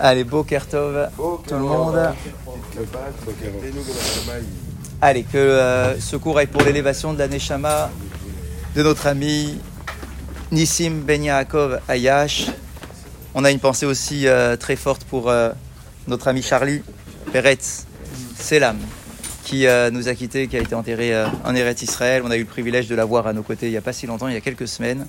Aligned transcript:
Allez, 0.00 0.24
beau 0.24 0.42
Kertov, 0.42 1.08
tout 1.16 1.54
le 1.54 1.60
monde. 1.60 2.00
Allez, 5.00 5.22
que 5.22 5.38
euh, 5.38 6.00
ce 6.00 6.16
cours 6.16 6.38
aille 6.38 6.46
pour 6.46 6.62
l'élévation 6.62 7.12
de 7.12 7.18
la 7.18 7.28
Neshama 7.28 7.90
de 8.74 8.82
notre 8.82 9.06
ami 9.06 9.58
Nissim 10.50 11.02
Ben 11.04 11.22
Yaakov 11.22 11.80
Ayash. 11.88 12.46
On 13.34 13.44
a 13.44 13.50
une 13.50 13.58
pensée 13.58 13.86
aussi 13.86 14.26
euh, 14.26 14.56
très 14.56 14.76
forte 14.76 15.04
pour 15.04 15.28
euh, 15.28 15.50
notre 16.06 16.28
ami 16.28 16.42
Charlie 16.42 16.82
Peretz 17.32 17.86
Selam, 18.36 18.78
qui 19.44 19.66
euh, 19.66 19.90
nous 19.90 20.08
a 20.08 20.14
quittés, 20.14 20.46
qui 20.46 20.56
a 20.56 20.60
été 20.60 20.74
enterré 20.74 21.12
en 21.44 21.54
Eretz 21.54 21.82
Israël. 21.82 22.22
On 22.24 22.30
a 22.30 22.36
eu 22.36 22.40
le 22.40 22.46
privilège 22.46 22.88
de 22.88 22.94
l'avoir 22.94 23.26
à 23.26 23.32
nos 23.32 23.42
côtés 23.42 23.66
il 23.66 23.70
n'y 23.72 23.76
a 23.76 23.80
pas 23.80 23.92
si 23.92 24.06
longtemps, 24.06 24.28
il 24.28 24.34
y 24.34 24.36
a 24.36 24.40
quelques 24.40 24.68
semaines. 24.68 25.06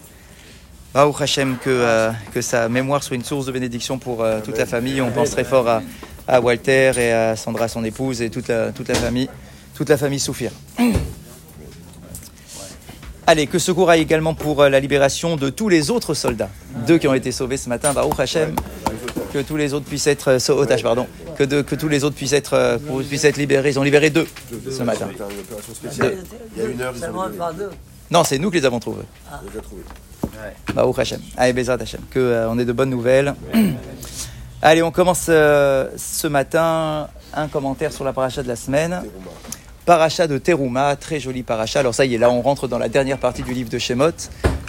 Baruch 0.96 1.20
Hashem, 1.20 1.58
que, 1.58 1.70
euh, 1.70 2.12
que 2.34 2.40
sa 2.42 2.70
mémoire 2.70 3.04
soit 3.04 3.18
une 3.18 3.24
source 3.26 3.46
de 3.48 3.52
bénédiction 3.52 3.98
pour 4.00 4.24
euh, 4.24 4.40
toute 4.40 4.58
la 4.58 4.66
famille. 4.66 5.02
On 5.02 5.12
pense 5.12 5.30
très 5.32 5.44
fort 5.44 5.68
à, 5.68 5.82
à 6.26 6.40
Walter 6.40 6.94
et 6.98 7.12
à 7.12 7.36
Sandra, 7.36 7.68
son 7.68 7.84
épouse, 7.84 8.22
et 8.22 8.30
toute 8.30 8.48
la, 8.48 8.72
toute 8.72 8.88
la 8.88 8.96
famille, 8.96 9.28
toute 9.76 9.90
la 9.90 9.98
famille 9.98 10.22
Soufir. 10.22 10.52
Allez, 13.28 13.48
que 13.48 13.60
ce 13.60 13.74
cours 13.74 13.90
aille 13.90 14.00
également 14.00 14.36
pour 14.36 14.62
euh, 14.62 14.70
la 14.70 14.80
libération 14.80 15.36
de 15.36 15.50
tous 15.50 15.68
les 15.68 15.92
autres 15.92 16.14
soldats. 16.14 16.48
Deux 16.88 16.98
qui 16.98 17.10
ont 17.10 17.14
été 17.14 17.34
sauvés 17.34 17.58
ce 17.58 17.68
matin, 17.68 17.92
Baruch 17.92 18.18
Hashem. 18.18 18.56
Que 19.34 19.40
tous 19.40 19.58
les 19.58 19.74
autres 19.74 19.86
puissent 19.88 20.08
être 20.08 20.38
otages, 20.52 20.84
pardon. 20.84 21.08
Que, 21.38 21.44
de- 21.44 21.62
que 21.62 21.76
tous 21.76 21.90
les 21.90 22.06
autres 22.06 22.16
puissent 22.16 22.32
être, 22.32 22.80
puissent 23.10 23.26
être 23.26 23.36
libérés. 23.36 23.72
Ils 23.72 23.80
ont 23.80 23.84
libéré 23.84 24.12
deux 24.12 24.28
ce 24.72 24.82
matin. 24.84 25.10
C'était 25.12 25.24
une 25.34 25.40
opération 25.42 25.74
spéciale. 25.76 26.18
Il 26.56 26.64
y 26.64 26.66
a 26.66 26.70
une 26.70 26.82
heure, 26.82 26.94
ils 26.96 27.04
ont 27.04 27.28
libéré. 27.28 27.52
Non, 28.12 28.24
c'est 28.24 28.38
nous 28.40 28.50
qui 28.50 28.60
les 28.60 28.66
avons 28.66 28.80
trouvés. 28.80 29.04
Trouvé. 29.62 29.82
Baruch 30.74 31.00
Hashem. 31.00 31.22
Allez, 31.38 31.54
Bezrat 31.54 31.78
Hashem. 31.82 32.02
Que 32.10 32.20
euh, 32.20 32.50
on 32.50 32.60
ait 32.60 32.66
de 32.66 32.74
bonnes 32.74 32.90
nouvelles. 32.90 33.36
Allez, 34.62 34.82
on 34.82 34.92
commence 34.92 35.28
euh, 35.30 35.90
ce 35.98 36.28
matin 36.28 37.08
un 37.34 37.48
commentaire 37.48 37.92
sur 37.92 38.04
la 38.04 38.14
paracha 38.14 38.44
de 38.44 38.48
la 38.48 38.56
semaine. 38.56 39.04
Paracha 39.86 40.28
de 40.28 40.38
Teruma, 40.38 40.96
très 40.96 41.20
joli 41.20 41.44
paracha. 41.44 41.80
Alors 41.80 41.94
ça 41.94 42.06
y 42.06 42.16
est, 42.16 42.18
là 42.18 42.32
on 42.32 42.42
rentre 42.42 42.68
dans 42.68 42.80
la 42.80 42.90
dernière 42.90 43.20
partie 43.20 43.44
du 43.44 43.54
livre 43.54 43.70
de 43.70 43.78
Shemot, 43.78 44.10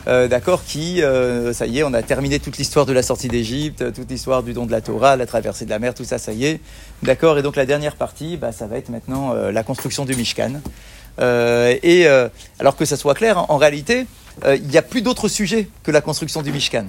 euh, 0.07 0.29
d'accord, 0.29 0.63
qui, 0.63 1.01
ça 1.55 1.67
y 1.67 1.79
est, 1.79 1.83
on 1.85 1.95
a 1.95 2.03
terminé 2.03 2.39
toute 2.39 2.59
l'histoire 2.59 2.85
de 2.85 2.93
la 2.93 3.03
sortie 3.03 3.29
d'Égypte, 3.29 3.95
toute 3.95 4.11
l'histoire 4.11 4.43
du 4.43 4.53
don 4.53 4.67
de 4.67 4.73
la 4.73 4.83
Torah, 4.83 5.17
la 5.17 5.25
traversée 5.25 5.65
de 5.65 5.71
la 5.71 5.79
mer, 5.79 5.95
tout 5.95 6.05
ça, 6.05 6.19
ça 6.19 6.33
y 6.33 6.45
est, 6.45 6.61
d'accord. 7.03 7.39
Et 7.39 7.43
donc 7.43 7.57
la 7.57 7.65
dernière 7.65 7.97
partie, 7.97 8.37
bah, 8.37 8.53
ça 8.53 8.67
va 8.67 8.77
être 8.77 8.91
maintenant 8.91 9.33
la 9.33 9.63
construction 9.63 10.05
du 10.05 10.15
Mishkan. 10.15 10.61
Et 11.19 12.07
alors 12.59 12.77
que 12.77 12.85
ça 12.85 12.99
soit 12.99 13.15
clair, 13.15 13.51
en, 13.51 13.57
réalité, 13.57 14.07
il 14.45 14.67
n'y 14.69 14.77
a 14.77 14.83
plus 14.83 15.03
d'autres 15.03 15.29
sujets 15.29 15.69
que 15.83 15.91
la 15.91 16.01
construction 16.01 16.43
du 16.43 16.53
Mishkan. 16.53 16.87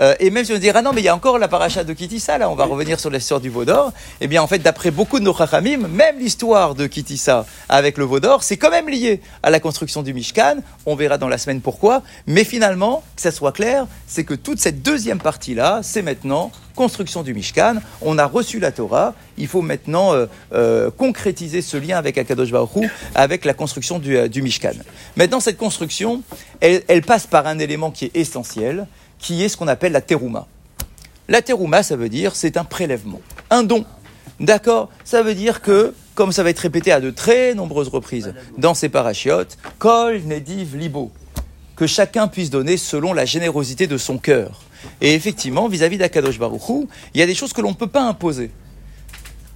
Euh, 0.00 0.14
et 0.20 0.30
même 0.30 0.44
si 0.44 0.52
on 0.52 0.58
dit, 0.58 0.70
ah 0.70 0.82
non, 0.82 0.92
mais 0.92 1.00
il 1.00 1.04
y 1.04 1.08
a 1.08 1.14
encore 1.14 1.38
la 1.38 1.48
paracha 1.48 1.84
de 1.84 1.92
Kitissa, 1.92 2.38
là, 2.38 2.50
on 2.50 2.54
va 2.54 2.64
revenir 2.64 3.00
sur 3.00 3.10
l'histoire 3.10 3.40
du 3.40 3.48
Vaudor. 3.48 3.92
Eh 4.20 4.26
bien, 4.26 4.42
en 4.42 4.46
fait, 4.46 4.58
d'après 4.58 4.90
beaucoup 4.90 5.18
de 5.18 5.24
nos 5.24 5.34
chachamim, 5.34 5.88
même 5.88 6.18
l'histoire 6.18 6.74
de 6.74 6.86
Kitissa 6.86 7.46
avec 7.68 7.98
le 7.98 8.04
Vaudor, 8.04 8.42
c'est 8.42 8.56
quand 8.56 8.70
même 8.70 8.88
lié 8.88 9.20
à 9.42 9.50
la 9.50 9.60
construction 9.60 10.02
du 10.02 10.12
Mishkan. 10.12 10.56
On 10.84 10.96
verra 10.96 11.18
dans 11.18 11.28
la 11.28 11.38
semaine 11.38 11.60
pourquoi. 11.60 12.02
Mais 12.26 12.44
finalement, 12.44 13.02
que 13.16 13.22
ça 13.22 13.30
soit 13.30 13.52
clair, 13.52 13.86
c'est 14.06 14.24
que 14.24 14.34
toute 14.34 14.58
cette 14.58 14.82
deuxième 14.82 15.18
partie-là, 15.18 15.80
c'est 15.82 16.02
maintenant 16.02 16.50
construction 16.74 17.22
du 17.22 17.34
Mishkan. 17.34 17.76
On 18.02 18.18
a 18.18 18.26
reçu 18.26 18.60
la 18.60 18.70
Torah. 18.70 19.14
Il 19.38 19.48
faut 19.48 19.62
maintenant 19.62 20.14
euh, 20.14 20.26
euh, 20.52 20.90
concrétiser 20.90 21.62
ce 21.62 21.76
lien 21.76 21.96
avec 21.96 22.18
Akadosh 22.18 22.50
Baruch 22.52 22.76
Hu, 22.76 22.90
avec 23.14 23.44
la 23.44 23.54
construction 23.54 23.98
du, 23.98 24.28
du 24.28 24.42
Mishkan. 24.42 24.74
Maintenant, 25.16 25.40
cette 25.40 25.56
construction, 25.56 26.22
elle, 26.60 26.82
elle 26.86 27.02
passe 27.02 27.26
par 27.26 27.46
un 27.46 27.58
élément 27.58 27.90
qui 27.90 28.04
est 28.04 28.16
essentiel, 28.16 28.86
qui 29.18 29.42
est 29.42 29.48
ce 29.48 29.56
qu'on 29.56 29.68
appelle 29.68 29.92
la 29.92 30.00
terouma. 30.00 30.46
La 31.28 31.42
terouma, 31.42 31.82
ça 31.82 31.96
veut 31.96 32.08
dire 32.08 32.36
c'est 32.36 32.56
un 32.56 32.64
prélèvement, 32.64 33.20
un 33.50 33.62
don. 33.62 33.84
D'accord? 34.38 34.90
Ça 35.04 35.22
veut 35.22 35.34
dire 35.34 35.62
que, 35.62 35.94
comme 36.14 36.30
ça 36.30 36.42
va 36.42 36.50
être 36.50 36.58
répété 36.58 36.92
à 36.92 37.00
de 37.00 37.10
très 37.10 37.54
nombreuses 37.54 37.88
reprises 37.88 38.34
dans 38.58 38.74
ces 38.74 38.88
parachiotes, 38.88 39.56
kol 39.78 40.20
nediv 40.24 40.76
libo, 40.76 41.10
que 41.74 41.86
chacun 41.86 42.28
puisse 42.28 42.50
donner 42.50 42.76
selon 42.76 43.12
la 43.12 43.24
générosité 43.24 43.86
de 43.86 43.96
son 43.96 44.18
cœur. 44.18 44.60
Et 45.00 45.14
effectivement, 45.14 45.68
vis-à-vis 45.68 45.98
d'Akadosh 45.98 46.38
Baruch 46.38 46.68
Hu, 46.68 46.86
il 47.14 47.20
y 47.20 47.22
a 47.22 47.26
des 47.26 47.34
choses 47.34 47.52
que 47.52 47.60
l'on 47.60 47.70
ne 47.70 47.76
peut 47.76 47.86
pas 47.86 48.02
imposer. 48.02 48.50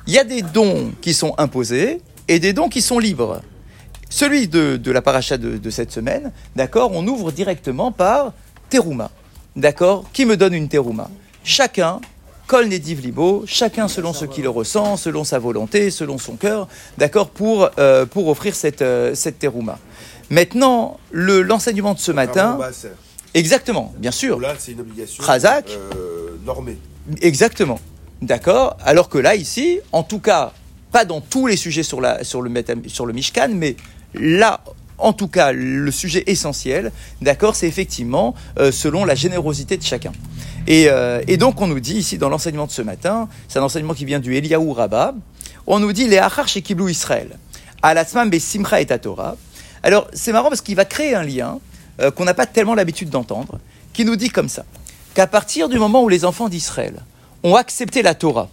Il 0.06 0.14
y 0.14 0.18
a 0.18 0.24
des 0.24 0.42
dons 0.42 0.92
qui 1.02 1.14
sont 1.14 1.34
imposés 1.38 2.00
et 2.26 2.38
des 2.38 2.52
dons 2.52 2.68
qui 2.68 2.80
sont 2.80 2.98
libres. 2.98 3.42
Celui 4.08 4.48
de, 4.48 4.90
la 4.90 5.02
paracha 5.02 5.36
de, 5.36 5.56
de 5.56 5.70
cette 5.70 5.92
semaine, 5.92 6.32
d'accord, 6.56 6.90
on 6.92 7.06
ouvre 7.06 7.30
directement 7.30 7.92
par 7.92 8.32
terouma. 8.70 9.10
D'accord 9.60 10.04
Qui 10.14 10.24
me 10.24 10.38
donne 10.38 10.54
une 10.54 10.68
terouma 10.68 11.10
Chacun, 11.44 12.00
nediv 12.66 13.00
libo, 13.00 13.44
chacun 13.46 13.88
selon 13.88 14.12
ce 14.14 14.24
qu'il 14.24 14.48
ressent, 14.48 14.96
selon 14.96 15.22
sa 15.22 15.38
volonté, 15.38 15.90
selon 15.90 16.16
son 16.18 16.34
cœur, 16.36 16.66
d'accord, 16.98 17.28
pour, 17.28 17.68
euh, 17.78 18.06
pour 18.06 18.26
offrir 18.28 18.54
cette, 18.54 18.82
euh, 18.82 19.14
cette 19.14 19.38
terouma. 19.38 19.78
Maintenant, 20.30 20.98
le- 21.12 21.42
l'enseignement 21.42 21.92
de 21.94 21.98
ce 21.98 22.10
matin, 22.10 22.46
Ramon 22.52 22.58
Basser. 22.58 22.88
exactement, 23.34 23.92
bien 23.98 24.10
sûr, 24.10 24.40
Là, 24.40 24.54
c'est 24.58 24.72
une 24.72 24.80
obligation 24.80 25.22
euh, 25.94 26.30
normée. 26.44 26.78
Exactement. 27.20 27.78
D'accord 28.22 28.76
Alors 28.84 29.08
que 29.10 29.18
là, 29.18 29.34
ici, 29.34 29.80
en 29.92 30.02
tout 30.02 30.20
cas, 30.20 30.52
pas 30.90 31.04
dans 31.04 31.20
tous 31.20 31.46
les 31.46 31.56
sujets 31.56 31.82
sur, 31.82 32.00
la, 32.00 32.24
sur, 32.24 32.40
le, 32.42 32.50
sur 32.88 33.06
le 33.06 33.12
Mishkan, 33.12 33.48
mais 33.54 33.76
là, 34.14 34.60
en 35.00 35.12
tout 35.12 35.28
cas, 35.28 35.52
le 35.52 35.90
sujet 35.90 36.24
essentiel, 36.26 36.92
d'accord, 37.20 37.56
c'est 37.56 37.66
effectivement 37.66 38.34
euh, 38.58 38.72
selon 38.72 39.04
la 39.04 39.14
générosité 39.14 39.76
de 39.76 39.82
chacun. 39.82 40.12
Et, 40.66 40.88
euh, 40.88 41.22
et 41.26 41.36
donc, 41.36 41.60
on 41.60 41.66
nous 41.66 41.80
dit 41.80 41.94
ici 41.96 42.18
dans 42.18 42.28
l'enseignement 42.28 42.66
de 42.66 42.70
ce 42.70 42.82
matin, 42.82 43.28
c'est 43.48 43.58
un 43.58 43.62
enseignement 43.62 43.94
qui 43.94 44.04
vient 44.04 44.20
du 44.20 44.34
Eliyahu 44.34 44.70
Rabbah, 44.72 45.14
on 45.66 45.78
nous 45.78 45.92
dit 45.92 46.06
les 46.06 46.18
Achar 46.18 46.48
chez 46.48 46.62
Kiblou 46.62 46.88
Israël, 46.88 47.38
Alatzman 47.82 48.28
Besimcha 48.30 48.80
et 48.80 48.86
Torah. 48.86 49.36
Alors, 49.82 50.06
c'est 50.12 50.32
marrant 50.32 50.48
parce 50.48 50.60
qu'il 50.60 50.76
va 50.76 50.84
créer 50.84 51.14
un 51.14 51.22
lien 51.22 51.58
euh, 52.00 52.10
qu'on 52.10 52.24
n'a 52.24 52.34
pas 52.34 52.46
tellement 52.46 52.74
l'habitude 52.74 53.10
d'entendre, 53.10 53.58
qui 53.92 54.04
nous 54.04 54.16
dit 54.16 54.30
comme 54.30 54.48
ça 54.48 54.64
qu'à 55.14 55.26
partir 55.26 55.68
du 55.68 55.78
moment 55.78 56.02
où 56.02 56.08
les 56.08 56.24
enfants 56.24 56.48
d'Israël 56.48 57.02
ont 57.42 57.56
accepté 57.56 58.02
la 58.02 58.14
Torah, 58.14 58.48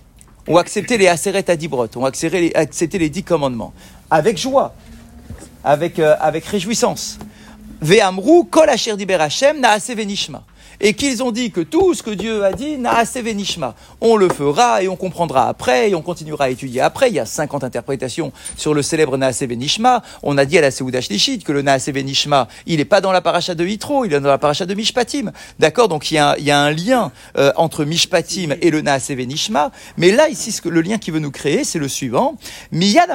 ont 0.48 0.58
accepté 0.58 0.98
les 0.98 1.08
Aseret 1.08 1.50
Adibrot, 1.50 1.88
ont 1.98 2.06
accepté 2.06 2.98
les 2.98 3.10
dix 3.10 3.24
commandements, 3.24 3.74
avec 4.10 4.38
joie, 4.38 4.74
avec, 5.64 6.00
euh, 6.00 6.16
avec 6.20 6.46
réjouissance. 6.46 7.20
Ve'amru 7.82 8.46
kol 8.46 8.70
asher 8.70 8.96
diber 8.96 9.16
Hashem 9.22 9.60
na'aseh 9.60 9.96
venishma. 9.96 10.44
Et 10.80 10.94
qu'ils 10.94 11.24
ont 11.24 11.32
dit 11.32 11.52
que 11.52 11.62
tout 11.62 11.94
ce 11.94 12.04
que 12.04 12.12
Dieu 12.12 12.44
a 12.44 12.54
dit, 12.54 12.78
venishma. 13.22 13.76
On 14.02 14.16
le 14.16 14.30
fera 14.30 14.84
et 14.84 14.88
on 14.88 14.96
comprendra 14.96 15.48
après 15.50 15.90
et 15.90 15.96
on 15.96 16.02
continuera 16.02 16.46
à 16.46 16.50
étudier 16.50 16.82
après. 16.82 17.10
Il 17.10 17.16
y 17.16 17.20
a 17.20 17.26
50 17.26 17.64
interprétations 17.64 18.32
sur 18.56 18.74
le 18.74 18.82
célèbre 18.82 19.18
venishma. 19.18 20.04
On 20.24 20.38
a 20.38 20.46
dit 20.46 20.58
à 20.58 20.62
la 20.62 20.72
Seouda 20.72 21.02
Shlishit 21.02 21.40
que 21.40 21.52
le 21.52 21.62
venishma, 21.62 22.48
il 22.66 22.78
n'est 22.78 22.86
pas 22.86 23.02
dans 23.02 23.12
la 23.12 23.22
paracha 23.22 23.56
de 23.56 23.66
Yitro, 23.66 24.06
il 24.06 24.14
est 24.14 24.20
dans 24.20 24.30
la 24.30 24.38
paracha 24.38 24.66
de 24.66 24.74
Mishpatim. 24.74 25.32
D'accord? 25.60 25.88
Donc 25.88 26.12
il 26.12 26.16
y, 26.16 26.18
a, 26.20 26.60
un 26.60 26.72
lien 26.72 27.12
euh, 27.38 27.52
entre 27.56 27.86
Mishpatim 27.86 28.56
et 28.62 28.70
le 28.70 28.82
venishma. 28.82 29.72
Mais 29.98 30.12
là, 30.12 30.30
ici, 30.30 30.52
ce 30.52 30.62
que, 30.62 30.70
le 30.70 30.82
lien 30.82 30.98
qu'il 30.98 31.14
veut 31.14 31.20
nous 31.20 31.32
créer, 31.32 31.64
c'est 31.64 31.80
le 31.80 31.88
suivant. 31.88 32.38
Miyad 32.72 33.10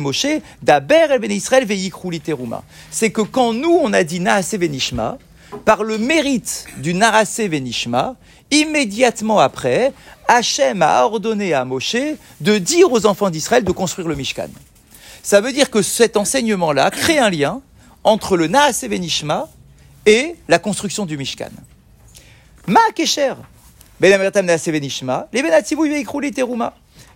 Moshe, 0.00 0.26
daber 0.62 1.06
el 1.10 1.18
ben 1.18 1.30
Israël. 1.30 1.66
C'est 2.90 3.10
que 3.10 3.22
quand 3.22 3.52
nous, 3.52 3.78
on 3.82 3.92
a 3.92 4.02
dit 4.02 4.18
venishma, 4.18 5.18
par 5.64 5.82
le 5.82 5.98
mérite 5.98 6.66
du 6.78 6.94
Narasé 6.94 7.48
Venishma, 7.48 8.16
immédiatement 8.50 9.38
après, 9.38 9.92
Hachem 10.28 10.82
a 10.82 11.04
ordonné 11.04 11.54
à 11.54 11.64
Moshe 11.64 11.96
de 12.40 12.58
dire 12.58 12.90
aux 12.92 13.06
enfants 13.06 13.30
d'Israël 13.30 13.64
de 13.64 13.72
construire 13.72 14.08
le 14.08 14.14
Mishkan. 14.14 14.48
Ça 15.22 15.40
veut 15.40 15.52
dire 15.52 15.70
que 15.70 15.82
cet 15.82 16.16
enseignement-là 16.16 16.90
crée 16.90 17.18
un 17.18 17.30
lien 17.30 17.60
entre 18.04 18.36
le 18.36 18.46
Naasé 18.46 18.88
Venishma 18.88 19.48
et 20.06 20.36
la 20.48 20.58
construction 20.58 21.04
du 21.06 21.16
Mishkan. 21.16 21.50
Ma 22.68 22.80
Kesher, 22.94 23.34
Venishma, 24.00 25.28
les. 25.32 25.42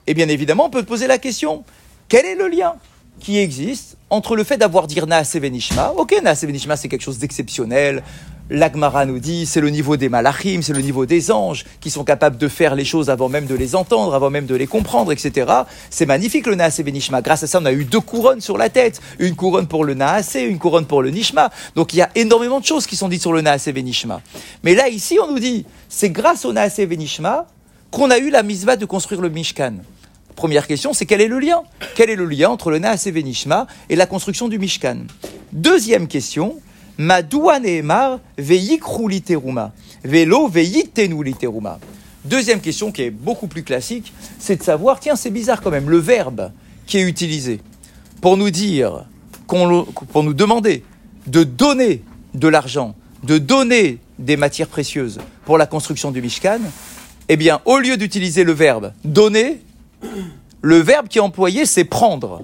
Et 0.06 0.14
bien 0.14 0.28
évidemment, 0.28 0.66
on 0.66 0.70
peut 0.70 0.82
poser 0.82 1.06
la 1.06 1.19
question, 1.19 1.64
quel 2.08 2.26
est 2.26 2.34
le 2.34 2.49
lien 2.49 2.75
qui 3.20 3.38
existe 3.38 3.96
entre 4.08 4.34
le 4.34 4.43
fait 4.43 4.56
d'avoir 4.56 4.87
dit 4.88 5.00
Naasé 5.00 5.38
Venishma, 5.38 5.93
ok, 5.93 6.20
Naasé 6.22 6.46
Venishma 6.46 6.76
c'est 6.76 6.88
quelque 6.88 7.02
chose 7.02 7.19
d'exceptionnel, 7.19 8.02
l'Agmara 8.50 9.06
nous 9.06 9.20
dit 9.20 9.47
c'est 9.47 9.61
le 9.61 9.70
niveau 9.70 9.97
des 9.97 10.08
malachim, 10.08 10.61
c'est 10.62 10.73
le 10.73 10.82
niveau 10.82 11.06
des 11.06 11.31
anges 11.31 11.64
qui 11.81 11.91
sont 11.91 12.05
capables 12.05 12.37
de 12.37 12.49
faire 12.49 12.75
les 12.75 12.85
choses 12.85 13.08
avant 13.08 13.29
même 13.29 13.47
de 13.47 13.55
les 13.55 13.75
entendre, 13.75 14.14
avant 14.14 14.29
même 14.29 14.47
de 14.47 14.55
les 14.55 14.67
comprendre, 14.67 15.12
etc. 15.12 15.50
C'est 15.88 16.06
magnifique 16.06 16.47
le 16.47 16.56
Naasé 16.56 16.82
Venishma. 16.82 17.23
Grâce 17.23 17.44
à 17.44 17.47
ça, 17.47 17.61
on 17.61 17.64
a 17.64 17.73
eu 17.73 17.85
deux 17.85 18.00
couronnes 18.00 18.41
sur 18.41 18.58
la 18.58 18.69
tête, 18.69 19.00
une 19.19 19.37
couronne 19.37 19.69
pour 19.69 19.85
le 19.85 19.94
Naasé, 19.94 20.43
une 20.43 20.58
couronne 20.58 20.87
pour 20.87 21.02
le 21.02 21.11
Nishma. 21.11 21.50
Donc 21.76 21.94
il 21.94 21.99
y 21.99 22.02
a 22.02 22.11
énormément 22.14 22.61
de 22.61 22.67
choses 22.67 22.87
qui 22.87 22.97
sont 22.97 23.08
dites 23.08 23.23
sur 23.23 23.32
le 23.32 23.41
Naasé 23.41 23.73
Venishma. 23.73 24.20
Mais 24.64 24.75
là, 24.75 24.88
ici, 24.88 25.19
on 25.23 25.31
nous 25.31 25.38
dit, 25.38 25.64
c'est 25.88 26.11
grâce 26.11 26.44
au 26.44 26.52
Naasé 26.52 26.87
Venishma 26.87 27.47
qu'on 27.91 28.11
a 28.11 28.19
eu 28.19 28.31
la 28.31 28.43
misva 28.43 28.76
de 28.76 28.85
construire 28.85 29.20
le 29.20 29.29
Mishkan. 29.29 29.75
Première 30.37 30.67
question, 30.67 30.93
c'est 30.93 31.06
quel 31.06 31.20
est 31.20 31.29
le 31.29 31.38
lien? 31.38 31.62
Quel 31.97 32.08
est 32.08 32.17
le 32.17 32.25
lien 32.25 32.50
entre 32.50 32.70
le 32.70 32.79
Naasé 32.79 33.11
Venishma 33.11 33.67
et 33.88 33.97
la 33.97 34.06
construction 34.06 34.49
du 34.49 34.58
Mishkan? 34.58 34.99
Deuxième 35.52 36.06
question, 36.06 36.56
Madoua 37.00 37.61
Nehemar 37.61 38.20
veikru 38.37 39.08
literuma, 39.08 39.73
velo 40.05 40.49
veitenu 40.49 41.25
literuma. 41.25 41.79
Deuxième 42.26 42.61
question 42.61 42.93
qui 42.93 43.00
est 43.00 43.11
beaucoup 43.11 43.47
plus 43.47 43.62
classique, 43.62 44.12
c'est 44.38 44.56
de 44.56 44.62
savoir, 44.62 45.00
tiens, 45.00 45.17
c'est 45.17 45.31
bizarre 45.31 45.62
quand 45.62 45.70
même, 45.70 45.88
le 45.88 45.97
verbe 45.97 46.52
qui 46.85 46.99
est 46.99 47.02
utilisé 47.02 47.62
pour 48.20 48.37
nous 48.37 48.50
dire, 48.50 49.06
pour 49.47 50.23
nous 50.23 50.35
demander 50.35 50.85
de 51.26 51.43
donner 51.43 52.02
de 52.35 52.49
l'argent, 52.49 52.94
de 53.23 53.38
donner 53.38 53.97
des 54.19 54.37
matières 54.37 54.69
précieuses 54.69 55.20
pour 55.47 55.56
la 55.56 55.64
construction 55.64 56.11
du 56.11 56.20
Mishkan, 56.20 56.61
eh 57.31 57.37
bien, 57.38 57.62
au 57.64 57.79
lieu 57.79 57.97
d'utiliser 57.97 58.44
le 58.44 58.52
verbe 58.52 58.93
donner, 59.06 59.62
le 60.61 60.76
verbe 60.76 61.08
qui 61.08 61.17
est 61.17 61.23
employé, 61.23 61.64
c'est 61.64 61.85
prendre. 61.85 62.43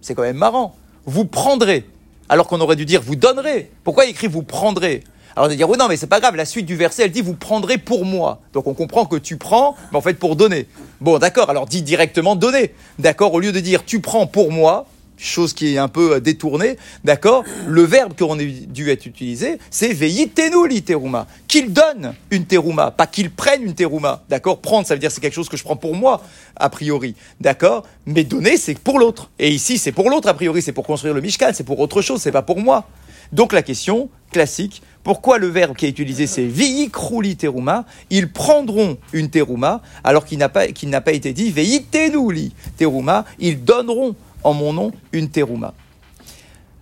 C'est 0.00 0.14
quand 0.14 0.22
même 0.22 0.38
marrant. 0.38 0.74
Vous 1.04 1.26
prendrez. 1.26 1.84
Alors 2.30 2.46
qu'on 2.46 2.60
aurait 2.60 2.76
dû 2.76 2.84
dire 2.86 3.02
vous 3.02 3.16
donnerez. 3.16 3.72
Pourquoi 3.82 4.04
il 4.04 4.10
écrit 4.10 4.28
vous 4.28 4.44
prendrez? 4.44 5.02
Alors 5.34 5.46
on 5.46 5.48
va 5.48 5.56
dire, 5.56 5.68
oui, 5.68 5.76
non, 5.76 5.88
mais 5.88 5.96
c'est 5.96 6.06
pas 6.06 6.20
grave, 6.20 6.36
la 6.36 6.44
suite 6.44 6.64
du 6.64 6.76
verset, 6.76 7.04
elle 7.04 7.10
dit, 7.10 7.22
vous 7.22 7.34
prendrez 7.34 7.76
pour 7.76 8.04
moi. 8.04 8.40
Donc 8.52 8.68
on 8.68 8.74
comprend 8.74 9.04
que 9.04 9.16
tu 9.16 9.36
prends, 9.36 9.76
mais 9.90 9.98
en 9.98 10.00
fait 10.00 10.14
pour 10.14 10.36
donner. 10.36 10.66
Bon, 11.00 11.18
d'accord, 11.18 11.50
alors 11.50 11.66
dis 11.66 11.82
directement 11.82 12.36
donner. 12.36 12.72
D'accord, 13.00 13.34
au 13.34 13.40
lieu 13.40 13.50
de 13.50 13.58
dire 13.58 13.84
tu 13.84 14.00
prends 14.00 14.28
pour 14.28 14.52
moi, 14.52 14.86
chose 15.20 15.52
qui 15.52 15.74
est 15.74 15.78
un 15.78 15.88
peu 15.88 16.14
euh, 16.14 16.20
détournée, 16.20 16.76
d'accord? 17.04 17.44
Le 17.66 17.82
verbe 17.82 18.14
qu'on 18.18 18.38
a 18.38 18.42
dû 18.42 18.90
être 18.90 19.06
utilisé, 19.06 19.58
c'est 19.70 19.92
veillitenu 19.92 20.68
li 20.68 20.82
teruma. 20.82 21.26
Qu'il 21.46 21.72
donne 21.72 22.14
une 22.30 22.46
teruma, 22.46 22.90
pas 22.90 23.06
qu'il 23.06 23.30
prenne 23.30 23.62
une 23.62 23.74
teruma, 23.74 24.24
d'accord? 24.28 24.60
Prendre, 24.60 24.86
ça 24.86 24.94
veut 24.94 25.00
dire 25.00 25.10
c'est 25.10 25.20
quelque 25.20 25.34
chose 25.34 25.48
que 25.48 25.56
je 25.56 25.62
prends 25.62 25.76
pour 25.76 25.94
moi, 25.94 26.22
a 26.56 26.68
priori, 26.70 27.14
d'accord? 27.40 27.84
Mais 28.06 28.24
donner, 28.24 28.56
c'est 28.56 28.78
pour 28.78 28.98
l'autre. 28.98 29.30
Et 29.38 29.50
ici, 29.50 29.78
c'est 29.78 29.92
pour 29.92 30.10
l'autre, 30.10 30.28
a 30.28 30.34
priori, 30.34 30.62
c'est 30.62 30.72
pour 30.72 30.86
construire 30.86 31.14
le 31.14 31.20
Mishkan, 31.20 31.50
c'est 31.52 31.64
pour 31.64 31.78
autre 31.80 32.02
chose, 32.02 32.20
c'est 32.20 32.32
pas 32.32 32.42
pour 32.42 32.58
moi. 32.58 32.88
Donc 33.32 33.52
la 33.52 33.62
question 33.62 34.08
classique, 34.32 34.82
pourquoi 35.04 35.38
le 35.38 35.46
verbe 35.46 35.76
qui 35.76 35.86
est 35.86 35.90
utilisé 35.90 36.26
c'est 36.26 36.44
veikru 36.44 37.36
teruma? 37.36 37.84
Ils 38.10 38.30
prendront 38.30 38.98
une 39.12 39.30
teruma 39.30 39.82
alors 40.02 40.24
qu'il 40.24 40.38
n'a 40.38 40.48
pas, 40.48 40.64
n'a 40.84 41.00
pas 41.00 41.12
été 41.12 41.32
dit 41.32 41.50
veitenu 41.50 42.32
li 42.32 42.52
teruma. 42.76 43.24
Ils 43.38 43.64
donneront 43.64 44.16
en 44.44 44.54
mon 44.54 44.72
nom 44.72 44.92
une 45.12 45.30
terouma. 45.30 45.74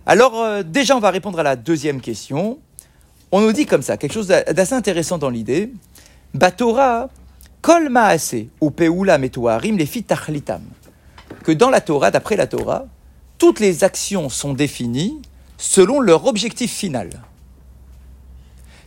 Alors 0.05 0.41
euh, 0.41 0.63
déjà 0.63 0.95
on 0.95 0.99
va 0.99 1.11
répondre 1.11 1.39
à 1.39 1.43
la 1.43 1.55
deuxième 1.55 2.01
question. 2.01 2.59
On 3.31 3.41
nous 3.41 3.51
dit 3.51 3.65
comme 3.65 3.81
ça, 3.81 3.97
quelque 3.97 4.13
chose 4.13 4.27
d'assez 4.27 4.73
intéressant 4.73 5.17
dans 5.17 5.29
l'idée. 5.29 5.71
Batora, 6.33 7.09
kol 7.61 7.89
maase 7.89 8.47
ou 8.59 8.71
peula 8.71 9.17
metuarim 9.17 9.77
les 9.77 9.87
tachlitam. 9.87 10.61
Que 11.43 11.51
dans 11.51 11.69
la 11.69 11.81
Torah, 11.81 12.11
d'après 12.11 12.35
la 12.35 12.47
Torah, 12.47 12.85
toutes 13.37 13.59
les 13.59 13.83
actions 13.83 14.29
sont 14.29 14.53
définies 14.53 15.21
selon 15.57 15.99
leur 15.99 16.25
objectif 16.25 16.71
final. 16.71 17.09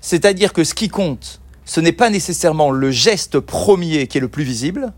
C'est-à-dire 0.00 0.52
que 0.52 0.64
ce 0.64 0.74
qui 0.74 0.88
compte, 0.88 1.40
ce 1.64 1.80
n'est 1.80 1.92
pas 1.92 2.10
nécessairement 2.10 2.70
le 2.70 2.90
geste 2.90 3.38
premier 3.38 4.08
qui 4.08 4.19
est 4.19 4.20
le 4.20 4.28
plus 4.28 4.44
visible, 4.44 4.92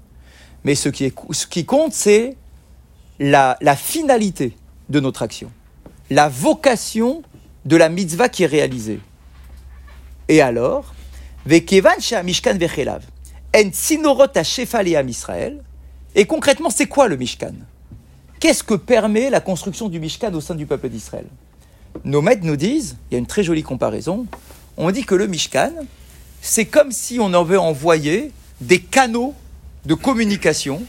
mais 0.65 0.75
ce 0.75 0.89
qui, 0.89 1.05
est, 1.05 1.15
ce 1.31 1.47
qui 1.47 1.67
compte, 1.67 1.93
c'est 1.93 2.37
la, 3.19 3.77
finalité 3.77 4.57
de 4.89 5.01
notre 5.01 5.23
action, 5.23 5.51
la 6.11 6.29
vocation 6.29 7.23
de 7.65 7.77
la 7.77 7.89
mitzvah 7.89 8.29
qui 8.29 8.43
est 8.43 8.47
réalisée. 8.47 9.01
Et 10.29 10.41
alors, 10.41 10.95
En 13.57 13.71
Sinorot 13.73 14.27
et 16.17 16.27
concrètement, 16.27 16.71
c'est 16.71 16.87
quoi 16.87 17.09
le 17.09 17.17
Mishkan? 17.17 17.55
Qu'est-ce 18.39 18.63
que 18.63 18.75
permet 18.75 19.31
la 19.31 19.41
construction 19.41 19.89
du 19.89 19.99
Mishkan 19.99 20.33
au 20.35 20.41
sein 20.41 20.55
du 20.55 20.67
peuple 20.67 20.89
d'Israël? 20.89 21.27
Nos 22.05 22.23
maîtres 22.23 22.45
nous 22.45 22.57
disent, 22.57 22.97
il 23.11 23.15
y 23.15 23.17
a 23.17 23.19
une 23.19 23.27
très 23.27 23.43
jolie 23.43 23.63
comparaison, 23.63 24.27
on 24.77 24.91
dit 24.91 25.05
que 25.05 25.15
le 25.15 25.27
Mishkan, 25.27 25.73
c'est 26.41 26.67
comme 26.67 26.93
si 26.93 27.19
on 27.21 27.33
avait 27.33 27.57
envoyé 27.57 28.33
des 28.61 28.81
canaux 28.81 29.35
de 29.87 29.95
communication 29.95 30.83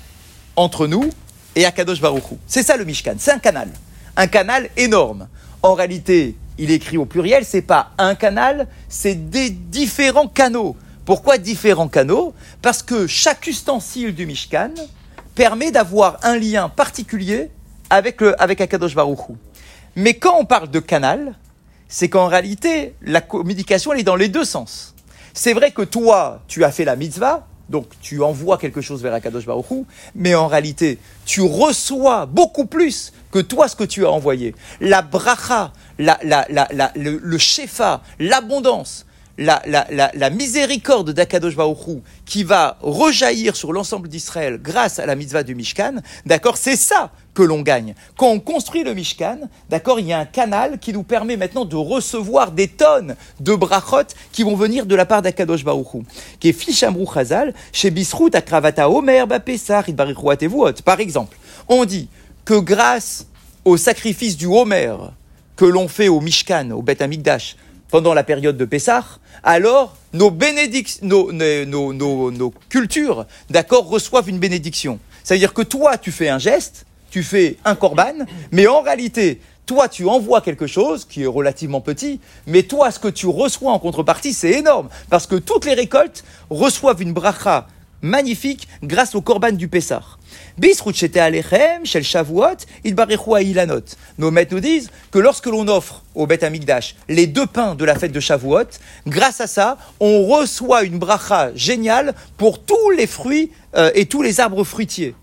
entre 0.56 0.88
nous 0.88 1.10
et 1.56 1.66
Akadosh 1.66 2.02
Baruchou. 2.02 2.38
C'est 2.48 2.64
ça 2.64 2.78
le 2.78 2.86
Mishkan, 2.86 3.16
c'est 3.18 3.32
un 3.32 3.40
canal. 3.40 3.70
Un 4.16 4.28
canal 4.28 4.70
énorme. 4.78 5.28
En 5.62 5.74
réalité, 5.74 6.36
il 6.58 6.72
écrit 6.72 6.98
au 6.98 7.06
pluriel, 7.06 7.44
c'est 7.46 7.62
pas 7.62 7.92
un 7.98 8.16
canal, 8.16 8.68
c'est 8.88 9.30
des 9.30 9.50
différents 9.50 10.28
canaux. 10.28 10.76
Pourquoi 11.06 11.38
différents 11.38 11.88
canaux? 11.88 12.34
Parce 12.62 12.82
que 12.82 13.08
chaque 13.08 13.48
ustensile 13.48 14.16
du 14.16 14.26
Mishkan 14.26 14.72
permet 15.36 15.72
d'avoir 15.72 16.18
un 16.24 16.38
lien 16.38 16.70
particulier 16.70 17.50
avec, 17.90 18.22
le, 18.22 18.42
avec 18.42 18.62
Akadosh 18.62 18.96
Baruchou. 18.96 19.38
Mais 19.96 20.16
quand 20.16 20.38
on 20.40 20.46
parle 20.46 20.70
de 20.70 20.80
canal, 20.80 21.36
c'est 21.88 22.10
qu'en 22.10 22.28
réalité, 22.28 22.96
la 23.02 23.22
communication, 23.22 23.94
elle 23.94 24.00
est 24.00 24.04
dans 24.04 24.16
les 24.16 24.30
deux 24.30 24.46
sens. 24.46 24.96
C'est 25.34 25.54
vrai 25.54 25.72
que 25.72 25.82
toi, 25.82 26.42
tu 26.48 26.64
as 26.64 26.72
fait 26.72 26.86
la 26.86 26.96
mitzvah, 26.96 27.48
donc 27.70 27.88
tu 28.02 28.22
envoies 28.22 28.58
quelque 28.58 28.82
chose 28.82 29.02
vers 29.02 29.14
Akadosh 29.14 29.46
Baruch 29.46 29.66
mais 30.16 30.36
en 30.36 30.48
réalité, 30.48 31.00
tu 31.26 31.42
reçois 31.42 32.26
beaucoup 32.26 32.66
plus 32.66 33.12
que 33.32 33.40
toi 33.40 33.68
ce 33.68 33.76
que 33.76 33.84
tu 33.84 34.06
as 34.06 34.12
envoyé. 34.12 34.56
La 34.80 35.02
bracha, 35.02 35.74
le, 35.98 37.18
le 37.22 37.38
shefa, 37.38 38.02
l'abondance, 38.20 39.05
la, 39.38 40.30
miséricorde 40.30 41.12
d'Akadosh 41.12 41.56
Baruch 41.56 42.02
qui 42.26 42.44
va 42.44 42.78
rejaillir 42.82 43.56
sur 43.56 43.74
l'ensemble 43.74 44.08
d'Israël 44.08 44.60
grâce 44.62 45.00
à 45.00 45.06
la 45.06 45.16
mitzvah 45.16 45.44
du 45.44 45.56
Mishkan, 45.56 45.96
d'accord, 46.26 46.58
c'est 46.58 46.76
ça 46.76 47.12
que 47.34 47.44
l'on 47.44 47.62
gagne. 47.62 47.96
Quand 48.18 48.30
on 48.30 48.40
construit 48.40 48.84
le 48.84 48.94
Mishkan, 48.94 49.40
d'accord, 49.70 50.00
il 50.00 50.08
y 50.08 50.14
a 50.14 50.20
un 50.20 50.26
canal 50.26 50.80
qui 50.80 50.94
nous 50.94 51.04
permet 51.04 51.36
maintenant 51.36 51.66
de 51.66 51.76
recevoir 51.76 52.52
des 52.52 52.70
tonnes 52.70 53.16
de 53.42 53.54
brachot 53.54 54.08
qui 54.32 54.44
vont 54.44 54.56
venir 54.56 54.86
de 54.86 54.96
la 54.96 55.06
part 55.06 55.22
d'Akadosh 55.22 55.64
Baruch 55.64 56.04
qui 56.40 56.50
est 56.50 56.54
Fishamrou 56.54 57.06
Chazal, 57.12 57.54
chez 57.74 57.92
Bisrout, 57.92 58.34
Akravata 58.34 58.90
Omer, 58.90 59.28
Bapesar, 59.28 59.84
Par 60.86 61.00
exemple, 61.00 61.38
on 61.68 61.84
dit 61.86 62.08
que 62.46 62.60
grâce 62.60 63.28
au 63.66 63.76
sacrifice 63.78 64.38
du 64.38 64.46
Homer 64.46 64.96
que 65.56 65.66
l'on 65.66 65.88
fait 65.88 66.08
au 66.08 66.22
Mishkan, 66.22 66.72
au 66.72 66.82
Bet 66.82 67.02
Amikdash, 67.02 67.56
pendant 67.96 68.14
la 68.14 68.26
période 68.26 68.58
de 68.58 68.66
Pessah, 68.66 69.06
alors 69.42 69.96
nos, 70.12 70.30
cultures, 72.68 73.26
d'accord, 73.50 73.88
reçoivent 73.88 74.28
une 74.28 74.38
bénédiction. 74.38 75.00
Ça 75.24 75.36
veut 75.36 75.40
dire 75.40 75.54
que 75.54 75.62
toi, 75.62 75.98
tu 75.98 76.12
fais 76.12 76.28
un 76.28 76.38
geste, 76.38 76.86
tu 77.10 77.24
fais 77.24 77.56
un 77.64 77.74
korban, 77.74 78.26
mais 78.52 78.68
en 78.68 78.82
réalité, 78.82 79.40
toi, 79.66 79.88
tu 79.88 80.06
envoies 80.10 80.42
quelque 80.42 80.68
chose 80.68 81.06
qui 81.06 81.24
est 81.24 81.26
relativement 81.26 81.80
petit, 81.80 82.20
mais 82.48 82.64
toi, 82.64 82.92
ce 82.92 83.00
que 83.00 83.08
tu 83.08 83.28
reçois 83.28 83.72
en 83.72 83.80
contrepartie, 83.80 84.34
c'est 84.34 84.52
énorme, 84.52 84.90
parce 85.10 85.26
que 85.26 85.38
toutes 85.38 85.64
les 85.64 85.74
récoltes 85.74 86.26
reçoivent 86.50 87.02
une 87.02 87.14
bracha 87.14 87.66
magnifique 88.02 88.68
grâce 88.84 89.16
au 89.16 89.22
korban 89.22 89.52
du 89.52 89.68
Pessah. 89.68 90.04
Alechem, 91.16 91.86
Shel 91.86 92.04
Shavuot, 92.04 92.58
Ilanot. 92.84 93.82
Nos 94.18 94.32
maîtres 94.32 94.54
nous 94.54 94.60
disent 94.60 94.90
que 95.12 95.20
lorsque 95.20 95.48
l'on 95.48 95.68
offre 95.68 96.04
au 96.14 96.28
Beth 96.28 96.44
Amikdash 96.44 96.96
les 97.10 97.28
deux 97.28 97.46
pains 97.46 97.76
de 97.76 97.86
la 97.86 97.96
fête 97.96 98.12
de 98.12 98.20
Shavuot, 98.20 98.80
grâce 99.08 99.42
à 99.42 99.48
ça, 99.48 99.78
on 100.00 100.26
reçoit 100.26 100.84
une 100.84 101.00
bracha 101.00 101.54
géniale 101.56 102.14
pour 102.38 102.60
tous 102.60 102.90
les 102.92 103.08
fruits 103.08 103.52
euh, 103.76 103.92
et 103.96 104.06
tous 104.06 104.22
les 104.22 104.40
arbres 104.40 104.64
fruitiers. 104.64 105.16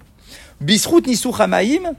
Bisrut 0.60 1.06
Nisuchamaim, 1.06 1.94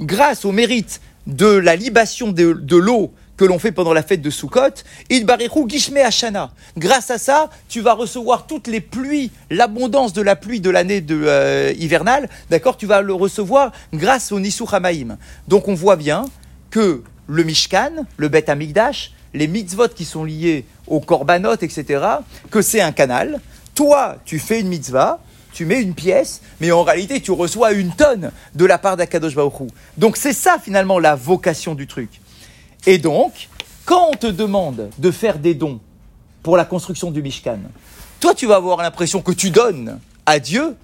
grâce 0.00 0.44
au 0.44 0.52
mérite 0.52 1.00
de 1.26 1.46
la 1.46 1.76
libation 1.76 2.30
de 2.30 2.76
l'eau 2.76 3.12
que 3.36 3.44
l'on 3.44 3.58
fait 3.58 3.72
pendant 3.72 3.92
la 3.92 4.02
fête 4.02 4.22
de 4.22 4.30
Sukkot, 4.30 4.82
Idbarichu 5.10 5.68
Gishme 5.68 5.98
Hashana. 5.98 6.50
Grâce 6.76 7.10
à 7.10 7.18
ça, 7.18 7.50
tu 7.68 7.80
vas 7.80 7.94
recevoir 7.94 8.46
toutes 8.46 8.66
les 8.66 8.80
pluies, 8.80 9.30
l'abondance 9.50 10.12
de 10.12 10.22
la 10.22 10.36
pluie 10.36 10.60
de 10.60 10.70
l'année 10.70 11.04
euh, 11.10 11.72
hivernale, 11.78 12.28
d'accord 12.50 12.76
Tu 12.76 12.86
vas 12.86 13.02
le 13.02 13.14
recevoir 13.14 13.72
grâce 13.92 14.32
au 14.32 14.40
Nisu 14.40 14.64
Hamaim. 14.70 15.18
Donc 15.48 15.68
on 15.68 15.74
voit 15.74 15.96
bien 15.96 16.24
que 16.70 17.02
le 17.26 17.44
Mishkan, 17.44 18.06
le 18.16 18.28
Bet 18.28 18.48
Amigdash, 18.50 19.12
les 19.34 19.48
mitzvot 19.48 19.88
qui 19.88 20.04
sont 20.04 20.24
liés 20.24 20.64
aux 20.86 21.00
korbanot, 21.00 21.56
etc., 21.60 22.04
que 22.50 22.62
c'est 22.62 22.80
un 22.80 22.92
canal. 22.92 23.40
Toi, 23.74 24.16
tu 24.24 24.38
fais 24.38 24.60
une 24.60 24.68
mitzvah, 24.68 25.20
tu 25.52 25.66
mets 25.66 25.82
une 25.82 25.94
pièce, 25.94 26.40
mais 26.60 26.70
en 26.72 26.82
réalité, 26.82 27.20
tu 27.20 27.32
reçois 27.32 27.72
une 27.72 27.92
tonne 27.94 28.30
de 28.54 28.64
la 28.64 28.78
part 28.78 28.96
d'Akadosh 28.96 29.34
Baruch 29.34 29.70
Donc 29.98 30.16
c'est 30.16 30.32
ça 30.32 30.58
finalement 30.62 30.98
la 30.98 31.14
vocation 31.14 31.74
du 31.74 31.86
truc. 31.86 32.20
Et 32.86 32.98
donc, 32.98 33.48
quand 33.84 34.10
on 34.12 34.16
te 34.16 34.26
demande 34.26 34.90
de 34.96 35.10
faire 35.10 35.38
des 35.38 35.54
dons 35.54 35.80
pour 36.42 36.56
la 36.56 36.64
construction 36.64 37.10
du 37.10 37.20
Mishkan, 37.20 37.58
toi, 38.20 38.34
tu 38.34 38.46
vas 38.46 38.56
avoir 38.56 38.78
l'impression 38.78 39.20
que 39.20 39.32
tu 39.32 39.50
donnes 39.50 39.98
à 40.24 40.38
Dieu. 40.38 40.76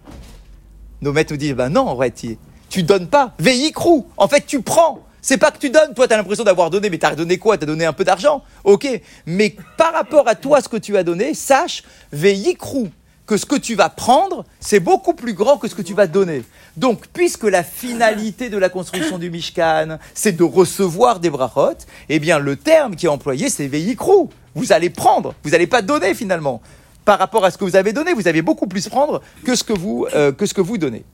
Nos 1.01 1.13
maîtres 1.13 1.33
nous 1.33 1.39
disent, 1.39 1.55
ben 1.55 1.69
non, 1.69 1.83
en 1.83 1.95
vrai, 1.95 2.13
tu 2.13 2.83
donnes 2.83 3.09
pas. 3.09 3.35
Veillicrou. 3.39 4.07
En 4.17 4.29
fait, 4.29 4.45
tu 4.47 4.63
prends. 4.63 5.01
C'est 5.21 5.39
pas 5.39 5.53
que 5.53 5.59
tu 5.59 5.71
donnes. 5.71 5.95
Toi, 5.95 6.09
tu 6.09 6.15
as 6.15 6.17
l'impression 6.17 6.45
d'avoir 6.45 6.69
donné, 6.69 6.91
mais 6.91 6.99
tu 6.99 7.07
as 7.07 7.15
donné 7.15 7.39
quoi? 7.39 7.57
Tu 7.57 7.65
as 7.65 7.67
donné 7.67 7.85
un 7.85 7.93
peu 7.93 8.05
d'argent? 8.05 8.43
Ok. 8.65 8.89
Mais 9.27 9.57
par 9.77 9.93
rapport 9.93 10.29
à 10.29 10.35
toi, 10.35 10.61
ce 10.61 10.69
que 10.69 10.77
tu 10.77 10.97
as 10.97 11.05
donné, 11.05 11.35
sache, 11.35 11.85
veillicrou 12.13 12.89
que 13.33 13.39
ce 13.39 13.47
que 13.47 13.57
tu 13.57 13.75
vas 13.75 13.89
prendre, 13.89 14.45
c'est 14.61 14.79
beaucoup 14.79 15.15
plus 15.15 15.33
grand 15.33 15.57
que 15.57 15.67
ce 15.67 15.75
que 15.75 15.81
tu 15.81 15.95
vas 15.95 16.07
donner. 16.07 16.43
Donc, 16.77 17.07
puisque 17.15 17.45
la 17.45 17.63
finalité 17.63 18.51
de 18.51 18.59
la 18.59 18.69
construction 18.69 19.17
du 19.17 19.31
Mishkan, 19.31 19.97
c'est 20.13 20.33
de 20.33 20.45
recevoir 20.45 21.19
des 21.19 21.31
brachot, 21.31 21.79
eh 22.11 22.19
bien, 22.19 22.39
le 22.39 22.57
terme 22.57 22.95
qui 22.95 23.07
est 23.07 23.09
employé, 23.09 23.49
c'est 23.49 23.69
veikrou. 23.69 24.29
Vous 24.55 24.75
allez 24.75 24.91
prendre, 24.91 25.35
vous 25.45 25.51
n'allez 25.53 25.67
pas 25.67 25.81
donner 25.81 26.13
finalement. 26.13 26.61
par 27.07 27.19
rapport 27.19 27.45
à 27.45 27.51
ce 27.51 27.57
que 27.57 27.65
vous 27.65 27.75
avez 27.75 27.95
donné. 27.95 28.13
Vous 28.13 28.29
avez 28.29 28.43
beaucoup 28.43 28.67
plus 28.67 28.87
prendre 28.89 29.23
que 29.45 29.57
ce 29.57 29.65
que 29.65 29.73
vous, 29.73 30.07
euh, 30.15 30.31
que 30.31 30.45
ce 30.45 30.53
que 30.53 30.61
vous 30.61 30.77
donnez. 30.77 31.05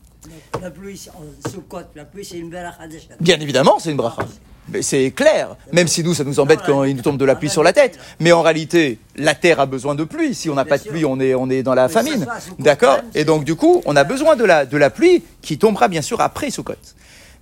La 0.62 0.71
pluie, 0.71 1.09
en 1.14 1.50
Sukkot, 1.50 1.78
la 1.95 2.05
pluie, 2.05 2.25
c'est 2.25 2.38
une 2.38 2.55
achadesha. 2.55 3.14
Bien 3.21 3.38
évidemment, 3.40 3.78
c'est 3.78 3.90
une 3.90 3.97
bracha. 3.97 4.23
Mais 4.71 4.83
C'est 4.83 5.11
clair, 5.12 5.57
même 5.73 5.88
si 5.88 6.05
nous, 6.05 6.14
ça 6.14 6.25
nous 6.25 6.40
embête 6.40 6.61
quand 6.67 6.85
il 6.85 6.97
nous 6.97 7.02
tombe 7.02 7.17
de 7.17 7.25
la 7.25 7.37
pluie 7.37 7.49
sur 7.49 7.62
la 7.62 7.73
tête. 7.73 7.99
Mais 8.21 8.33
en 8.33 8.43
réalité, 8.43 8.99
la 9.17 9.35
terre 9.35 9.61
a 9.61 9.67
besoin 9.67 9.95
de 9.95 10.05
pluie. 10.05 10.35
Si 10.35 10.50
on 10.50 10.55
n'a 10.55 10.64
pas 10.64 10.78
de 10.78 10.85
pluie, 10.85 11.05
on 11.05 11.19
est, 11.21 11.35
on 11.35 11.49
est 11.49 11.62
dans 11.62 11.75
la 11.75 11.88
famine. 11.88 12.26
D'accord 12.59 12.99
Et 13.14 13.25
donc, 13.25 13.45
du 13.45 13.55
coup, 13.55 13.83
on 13.87 13.97
a 13.97 14.05
besoin 14.05 14.37
de 14.37 14.45
la, 14.45 14.67
de 14.67 14.76
la 14.76 14.90
pluie 14.90 15.23
qui 15.40 15.57
tombera 15.59 15.88
bien 15.88 16.02
sûr 16.02 16.21
après 16.21 16.50
Sukkot. 16.50 16.75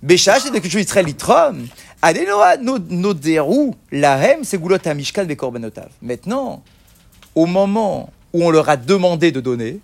Béchach, 0.01 0.41
c'est 0.43 0.49
de 0.49 0.59
quelque 0.59 0.69
chose 0.69 0.81
Israël 0.81 1.05
litrom. 1.05 1.67
Adenoa, 2.01 2.57
noderu, 2.57 3.71
lahem, 3.91 4.43
segulot 4.43 4.77
amishkan 4.85 5.25
bekorbanotav. 5.25 5.89
Maintenant, 6.01 6.63
au 7.33 7.45
moment 7.47 8.11
où 8.33 8.45
on 8.45 8.51
leur 8.51 8.69
a 8.69 8.77
demandé 8.77 9.31
de 9.31 9.41
donner, 9.41 9.79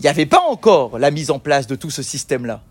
il 0.00 0.02
n'y 0.02 0.08
avait 0.08 0.26
pas 0.26 0.42
encore 0.48 0.98
la 0.98 1.10
mise 1.10 1.30
en 1.30 1.38
place 1.38 1.66
de 1.66 1.74
tout 1.74 1.90
ce 1.90 2.02
système-là. 2.02 2.62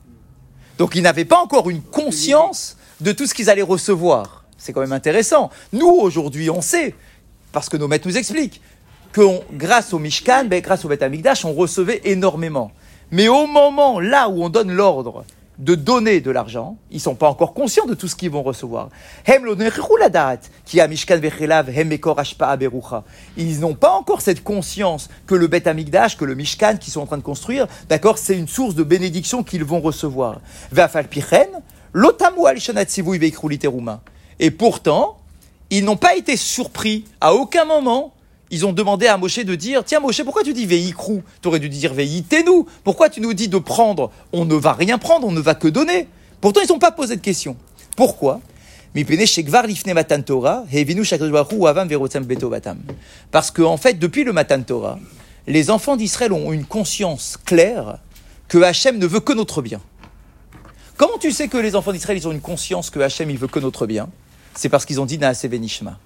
Donc 0.77 0.95
ils 0.95 1.01
n'avaient 1.01 1.25
pas 1.25 1.39
encore 1.39 1.69
une 1.69 1.81
conscience 1.81 2.77
de 3.01 3.11
tout 3.11 3.25
ce 3.25 3.33
qu'ils 3.33 3.49
allaient 3.49 3.61
recevoir. 3.61 4.43
C'est 4.57 4.73
quand 4.73 4.81
même 4.81 4.93
intéressant. 4.93 5.49
Nous, 5.73 5.87
aujourd'hui, 5.87 6.49
on 6.49 6.61
sait, 6.61 6.95
parce 7.51 7.69
que 7.69 7.77
nos 7.77 7.87
maîtres 7.87 8.07
nous 8.07 8.17
expliquent, 8.17 8.61
que 9.11 9.21
grâce 9.53 9.93
au 9.93 9.99
Mishkan, 9.99 10.45
ben, 10.45 10.61
grâce 10.61 10.83
au 10.85 10.89
Beth 10.89 11.03
on 11.45 11.53
recevait 11.53 12.01
énormément. 12.03 12.71
Mais 13.11 13.27
au 13.27 13.47
moment 13.47 13.99
là 13.99 14.27
où 14.29 14.43
on 14.43 14.49
donne 14.49 14.71
l'ordre 14.71 15.23
de 15.57 15.75
donner 15.75 16.21
de 16.21 16.31
l'argent, 16.31 16.77
ils 16.91 16.99
sont 16.99 17.15
pas 17.15 17.29
encore 17.29 17.53
conscients 17.53 17.85
de 17.85 17.93
tout 17.93 18.07
ce 18.07 18.15
qu'ils 18.15 18.31
vont 18.31 18.43
recevoir. 18.43 18.89
Ils 23.37 23.59
n'ont 23.59 23.73
pas 23.75 23.91
encore 23.91 24.21
cette 24.21 24.43
conscience 24.43 25.09
que 25.27 25.35
le 25.35 25.47
Beth 25.47 25.67
Amikdash, 25.67 26.17
que 26.17 26.25
le 26.25 26.35
Mishkan 26.35 26.77
qu'ils 26.77 26.93
sont 26.93 27.01
en 27.01 27.05
train 27.05 27.17
de 27.17 27.23
construire, 27.23 27.67
d'accord, 27.89 28.17
c'est 28.17 28.37
une 28.37 28.47
source 28.47 28.75
de 28.75 28.83
bénédiction 28.83 29.43
qu'ils 29.43 29.63
vont 29.63 29.79
recevoir. 29.79 30.41
Et 34.39 34.51
pourtant, 34.51 35.17
ils 35.69 35.85
n'ont 35.85 35.97
pas 35.97 36.15
été 36.15 36.37
surpris 36.37 37.05
à 37.21 37.33
aucun 37.33 37.65
moment. 37.65 38.14
Ils 38.51 38.65
ont 38.65 38.73
demandé 38.73 39.07
à 39.07 39.17
Moshe 39.17 39.39
de 39.39 39.55
dire 39.55 39.83
Tiens, 39.83 39.99
Moshe, 39.99 40.21
pourquoi 40.23 40.43
tu 40.43 40.53
dis 40.53 40.65
Veïkrou 40.65 41.23
Tu 41.41 41.47
aurais 41.47 41.59
dû 41.59 41.69
dire 41.69 41.93
Veïtenu. 41.93 42.65
Pourquoi 42.83 43.09
tu 43.09 43.21
nous 43.21 43.33
dis 43.33 43.47
de 43.47 43.57
prendre? 43.57 44.11
On 44.33 44.45
ne 44.45 44.55
va 44.55 44.73
rien 44.73 44.97
prendre, 44.97 45.27
on 45.27 45.31
ne 45.31 45.41
va 45.41 45.55
que 45.55 45.67
donner. 45.67 46.07
Pourtant, 46.41 46.61
ils 46.63 46.71
n'ont 46.71 46.79
pas 46.79 46.91
posé 46.91 47.15
de 47.15 47.21
question. 47.21 47.57
Pourquoi? 47.95 48.41
Parce 53.31 53.51
qu'en 53.51 53.65
en 53.65 53.77
fait, 53.77 53.99
depuis 53.99 54.23
le 54.23 54.31
Matan 54.31 54.61
Torah, 54.61 54.99
les 55.47 55.69
enfants 55.69 55.97
d'Israël 55.97 56.31
ont 56.31 56.53
une 56.53 56.65
conscience 56.65 57.37
claire 57.45 57.97
que 58.47 58.59
Hachem 58.59 58.97
ne 58.97 59.05
veut 59.05 59.19
que 59.19 59.33
notre 59.33 59.61
bien. 59.61 59.81
Comment 60.97 61.17
tu 61.17 61.31
sais 61.31 61.49
que 61.49 61.57
les 61.57 61.75
enfants 61.75 61.91
d'Israël 61.91 62.25
ont 62.25 62.31
une 62.31 62.39
conscience 62.39 62.89
que 62.89 62.99
Hachem 62.99 63.29
il 63.29 63.37
veut 63.37 63.47
que 63.47 63.59
notre 63.59 63.85
bien? 63.85 64.07
C'est 64.53 64.69
parce 64.69 64.85
qu'ils 64.85 65.01
ont 65.01 65.05
dit 65.05 65.17
Naaseh 65.17 65.49
Venishma. 65.49 65.99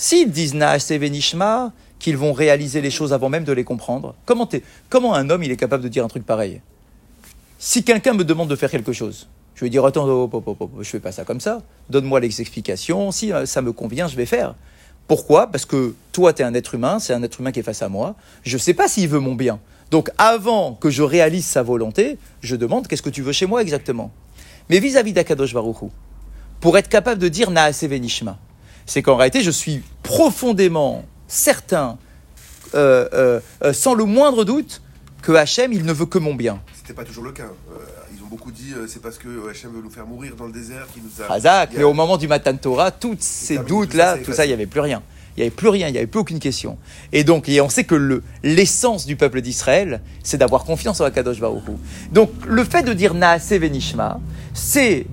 S'ils 0.00 0.30
disent 0.30 0.54
Naaseh 0.54 0.96
Venishma, 0.96 1.72
qu'ils 1.98 2.16
vont 2.16 2.32
réaliser 2.32 2.80
les 2.80 2.90
choses 2.90 3.12
avant 3.12 3.28
même 3.28 3.42
de 3.42 3.52
les 3.52 3.64
comprendre, 3.64 4.14
comment, 4.26 4.48
comment 4.88 5.12
un 5.12 5.28
homme 5.28 5.42
il 5.42 5.50
est 5.50 5.56
capable 5.56 5.82
de 5.82 5.88
dire 5.88 6.04
un 6.04 6.08
truc 6.08 6.24
pareil? 6.24 6.60
Si 7.58 7.82
quelqu'un 7.82 8.14
me 8.14 8.22
demande 8.22 8.48
de 8.48 8.54
faire 8.54 8.70
quelque 8.70 8.92
chose, 8.92 9.26
je 9.56 9.64
vais 9.64 9.70
dire 9.70 9.84
Attends, 9.84 10.06
hop, 10.06 10.32
hop, 10.32 10.46
hop, 10.46 10.70
je 10.78 10.88
fais 10.88 11.00
pas 11.00 11.10
ça 11.10 11.24
comme 11.24 11.40
ça, 11.40 11.62
donne-moi 11.90 12.20
les 12.20 12.40
explications, 12.40 13.10
si 13.10 13.32
euh, 13.32 13.44
ça 13.44 13.60
me 13.60 13.72
convient, 13.72 14.06
je 14.06 14.14
vais 14.14 14.24
faire. 14.24 14.54
Pourquoi? 15.08 15.48
Parce 15.48 15.64
que 15.64 15.96
toi, 16.12 16.32
tu 16.32 16.42
es 16.42 16.44
un 16.44 16.54
être 16.54 16.76
humain, 16.76 17.00
c'est 17.00 17.12
un 17.12 17.22
être 17.24 17.40
humain 17.40 17.50
qui 17.50 17.58
est 17.58 17.64
face 17.64 17.82
à 17.82 17.88
moi, 17.88 18.14
je 18.44 18.54
ne 18.54 18.60
sais 18.60 18.74
pas 18.74 18.86
s'il 18.86 19.08
veut 19.08 19.18
mon 19.18 19.34
bien. 19.34 19.58
Donc 19.90 20.10
avant 20.16 20.74
que 20.74 20.90
je 20.90 21.02
réalise 21.02 21.44
sa 21.44 21.64
volonté, 21.64 22.18
je 22.40 22.54
demande 22.54 22.86
qu'est-ce 22.86 23.02
que 23.02 23.10
tu 23.10 23.22
veux 23.22 23.32
chez 23.32 23.46
moi 23.46 23.62
exactement? 23.62 24.12
Mais 24.70 24.78
vis-à-vis 24.78 25.12
d'Akadosh 25.12 25.54
Baruch 25.54 25.82
Hu, 25.82 25.86
pour 26.60 26.78
être 26.78 26.88
capable 26.88 27.20
de 27.20 27.26
dire 27.26 27.50
Naase 27.50 27.82
Venishma, 27.82 28.38
c'est 28.88 29.02
qu'en 29.02 29.14
réalité, 29.16 29.42
je 29.42 29.50
suis 29.52 29.82
profondément 30.02 31.04
certain, 31.28 31.98
euh, 32.74 33.06
euh, 33.12 33.40
euh, 33.62 33.72
sans 33.72 33.94
le 33.94 34.04
moindre 34.04 34.44
doute, 34.44 34.82
que 35.22 35.32
Hachem, 35.32 35.72
il 35.72 35.84
ne 35.84 35.92
veut 35.92 36.06
que 36.06 36.18
mon 36.18 36.34
bien. 36.34 36.60
C'était 36.74 36.94
pas 36.94 37.04
toujours 37.04 37.24
le 37.24 37.32
cas. 37.32 37.48
Ils 38.16 38.22
ont 38.24 38.28
beaucoup 38.28 38.50
dit 38.50 38.72
c'est 38.88 39.02
parce 39.02 39.18
que 39.18 39.28
Hachem 39.50 39.72
veut 39.72 39.82
nous 39.82 39.90
faire 39.90 40.06
mourir 40.06 40.34
dans 40.36 40.46
le 40.46 40.52
désert 40.52 40.86
qu'il 40.92 41.02
nous 41.02 41.22
a. 41.22 41.26
Razak, 41.28 41.70
Il 41.70 41.74
y 41.74 41.76
a- 41.76 41.78
mais 41.80 41.84
au 41.84 41.92
moment 41.92 42.16
du 42.16 42.26
Matan 42.28 42.56
Torah, 42.56 42.90
tous 42.90 43.16
ces 43.20 43.58
doutes-là, 43.58 44.16
tout 44.24 44.32
ça, 44.32 44.44
il 44.44 44.48
n'y 44.48 44.54
avait 44.54 44.66
plus 44.66 44.80
rien. 44.80 45.02
Il 45.36 45.40
n'y 45.40 45.46
avait 45.46 45.54
plus 45.54 45.68
rien, 45.68 45.86
il 45.88 45.92
n'y 45.92 45.98
avait 45.98 46.06
plus 46.08 46.18
aucune 46.20 46.40
question. 46.40 46.78
Et 47.12 47.22
donc, 47.24 47.48
et 47.48 47.60
on 47.60 47.68
sait 47.68 47.84
que 47.84 47.94
le- 47.94 48.22
l'essence 48.42 49.06
du 49.06 49.14
peuple 49.16 49.40
d'Israël, 49.40 50.00
c'est 50.24 50.36
d'avoir 50.38 50.64
confiance 50.64 51.00
en 51.00 51.04
Akadosh 51.04 51.38
Baruch 51.40 51.62
Hu. 51.68 51.72
Donc, 52.10 52.30
le 52.46 52.64
fait 52.64 52.82
de 52.82 52.92
dire 52.92 53.14
Naase 53.14 53.50
Venishma, 53.52 54.18
c'est 54.54 55.06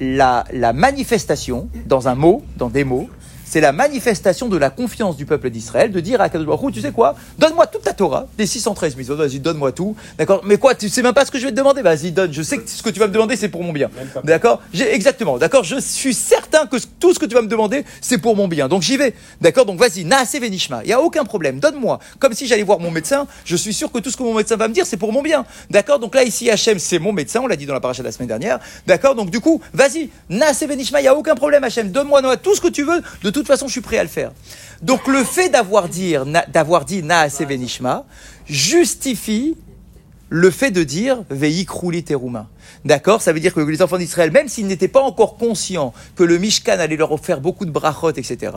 la, 0.00 0.44
la 0.52 0.72
manifestation, 0.72 1.68
dans 1.86 2.08
un 2.08 2.14
mot, 2.14 2.42
dans 2.56 2.68
des 2.68 2.84
mots, 2.84 3.08
c'est 3.50 3.60
la 3.60 3.72
manifestation 3.72 4.46
de 4.48 4.56
la 4.56 4.70
confiance 4.70 5.16
du 5.16 5.26
peuple 5.26 5.50
d'Israël 5.50 5.90
de 5.90 5.98
dire 5.98 6.20
à 6.20 6.28
Baruch 6.28 6.62
Hu, 6.62 6.72
tu 6.72 6.80
sais 6.80 6.92
quoi, 6.92 7.16
donne-moi 7.36 7.66
toute 7.66 7.82
ta 7.82 7.92
Torah, 7.92 8.28
des 8.38 8.46
613 8.46 8.94
mitzvot, 8.94 9.16
vas-y, 9.16 9.40
donne-moi 9.40 9.72
tout, 9.72 9.96
d'accord? 10.16 10.42
Mais 10.44 10.56
quoi, 10.56 10.76
tu 10.76 10.88
sais 10.88 11.02
même 11.02 11.14
pas 11.14 11.24
ce 11.24 11.32
que 11.32 11.38
je 11.38 11.46
vais 11.46 11.50
te 11.50 11.56
demander, 11.56 11.82
vas-y, 11.82 12.12
donne, 12.12 12.32
je 12.32 12.42
sais 12.42 12.58
que 12.58 12.70
ce 12.70 12.80
que 12.80 12.90
tu 12.90 13.00
vas 13.00 13.08
me 13.08 13.12
demander, 13.12 13.34
c'est 13.34 13.48
pour 13.48 13.64
mon 13.64 13.72
bien, 13.72 13.90
d'accord? 14.22 14.62
J'ai 14.72 14.94
Exactement, 14.94 15.36
d'accord? 15.36 15.64
Je 15.64 15.80
suis 15.80 16.14
certain 16.14 16.66
que 16.66 16.76
tout 17.00 17.12
ce 17.12 17.18
que 17.18 17.26
tu 17.26 17.34
vas 17.34 17.42
me 17.42 17.48
demander, 17.48 17.84
c'est 18.00 18.18
pour 18.18 18.36
mon 18.36 18.46
bien, 18.46 18.68
donc 18.68 18.82
j'y 18.82 18.96
vais, 18.96 19.14
d'accord? 19.40 19.66
Donc 19.66 19.80
vas-y, 19.80 20.04
Naase 20.04 20.36
Venishma, 20.40 20.84
il 20.84 20.86
n'y 20.86 20.92
a 20.92 21.00
aucun 21.00 21.24
problème, 21.24 21.58
donne-moi, 21.58 21.98
comme 22.20 22.34
si 22.34 22.46
j'allais 22.46 22.62
voir 22.62 22.78
mon 22.78 22.92
médecin, 22.92 23.26
je 23.44 23.56
suis 23.56 23.74
sûr 23.74 23.90
que 23.90 23.98
tout 23.98 24.10
ce 24.10 24.16
que 24.16 24.22
mon 24.22 24.34
médecin 24.34 24.54
va 24.54 24.68
me 24.68 24.74
dire, 24.74 24.86
c'est 24.86 24.96
pour 24.96 25.12
mon 25.12 25.22
bien, 25.22 25.44
d'accord? 25.70 25.98
Donc 25.98 26.14
là, 26.14 26.22
ici, 26.22 26.48
Hachem, 26.50 26.78
c'est 26.78 27.00
mon 27.00 27.12
médecin, 27.12 27.40
on 27.40 27.48
l'a 27.48 27.56
dit 27.56 27.66
dans 27.66 27.74
la 27.74 27.80
paracha 27.80 28.02
de 28.02 28.06
la 28.06 28.12
semaine 28.12 28.28
dernière, 28.28 28.60
d'accord? 28.86 29.16
Donc 29.16 29.30
du 29.30 29.40
coup, 29.40 29.60
vas-y, 29.72 30.10
Naase 30.28 30.62
Venishma, 30.62 31.00
il 31.00 31.02
n'y 31.02 31.08
a 31.08 31.16
aucun 31.16 31.34
problème, 31.34 31.64
Hachem, 31.64 31.90
donne-moi 31.90 32.36
tout 32.36 32.54
ce 32.54 32.60
que 32.60 32.68
tu 32.68 32.84
veux, 32.84 33.02
de 33.24 33.39
toute 33.42 33.48
façon, 33.48 33.66
je 33.66 33.72
suis 33.72 33.80
prêt 33.80 33.98
à 33.98 34.02
le 34.02 34.08
faire. 34.08 34.32
Donc 34.82 35.06
le 35.06 35.24
fait 35.24 35.48
d'avoir 35.48 35.88
dit, 35.88 36.14
d'avoir 36.48 36.84
dit 36.84 37.02
justifie 38.46 39.56
le 40.30 40.50
fait 40.50 40.70
de 40.70 40.84
dire 40.84 41.22
Veikrouli 41.28 42.04
Teruma. 42.04 42.48
D'accord? 42.84 43.20
Ça 43.20 43.32
veut 43.32 43.40
dire 43.40 43.52
que 43.52 43.60
les 43.60 43.82
enfants 43.82 43.98
d'Israël, 43.98 44.30
même 44.30 44.48
s'ils 44.48 44.66
n'étaient 44.66 44.88
pas 44.88 45.02
encore 45.02 45.36
conscients 45.36 45.92
que 46.16 46.22
le 46.22 46.38
Mishkan 46.38 46.78
allait 46.78 46.96
leur 46.96 47.12
offrir 47.12 47.40
beaucoup 47.40 47.66
de 47.66 47.70
brachot, 47.70 48.12
etc., 48.12 48.52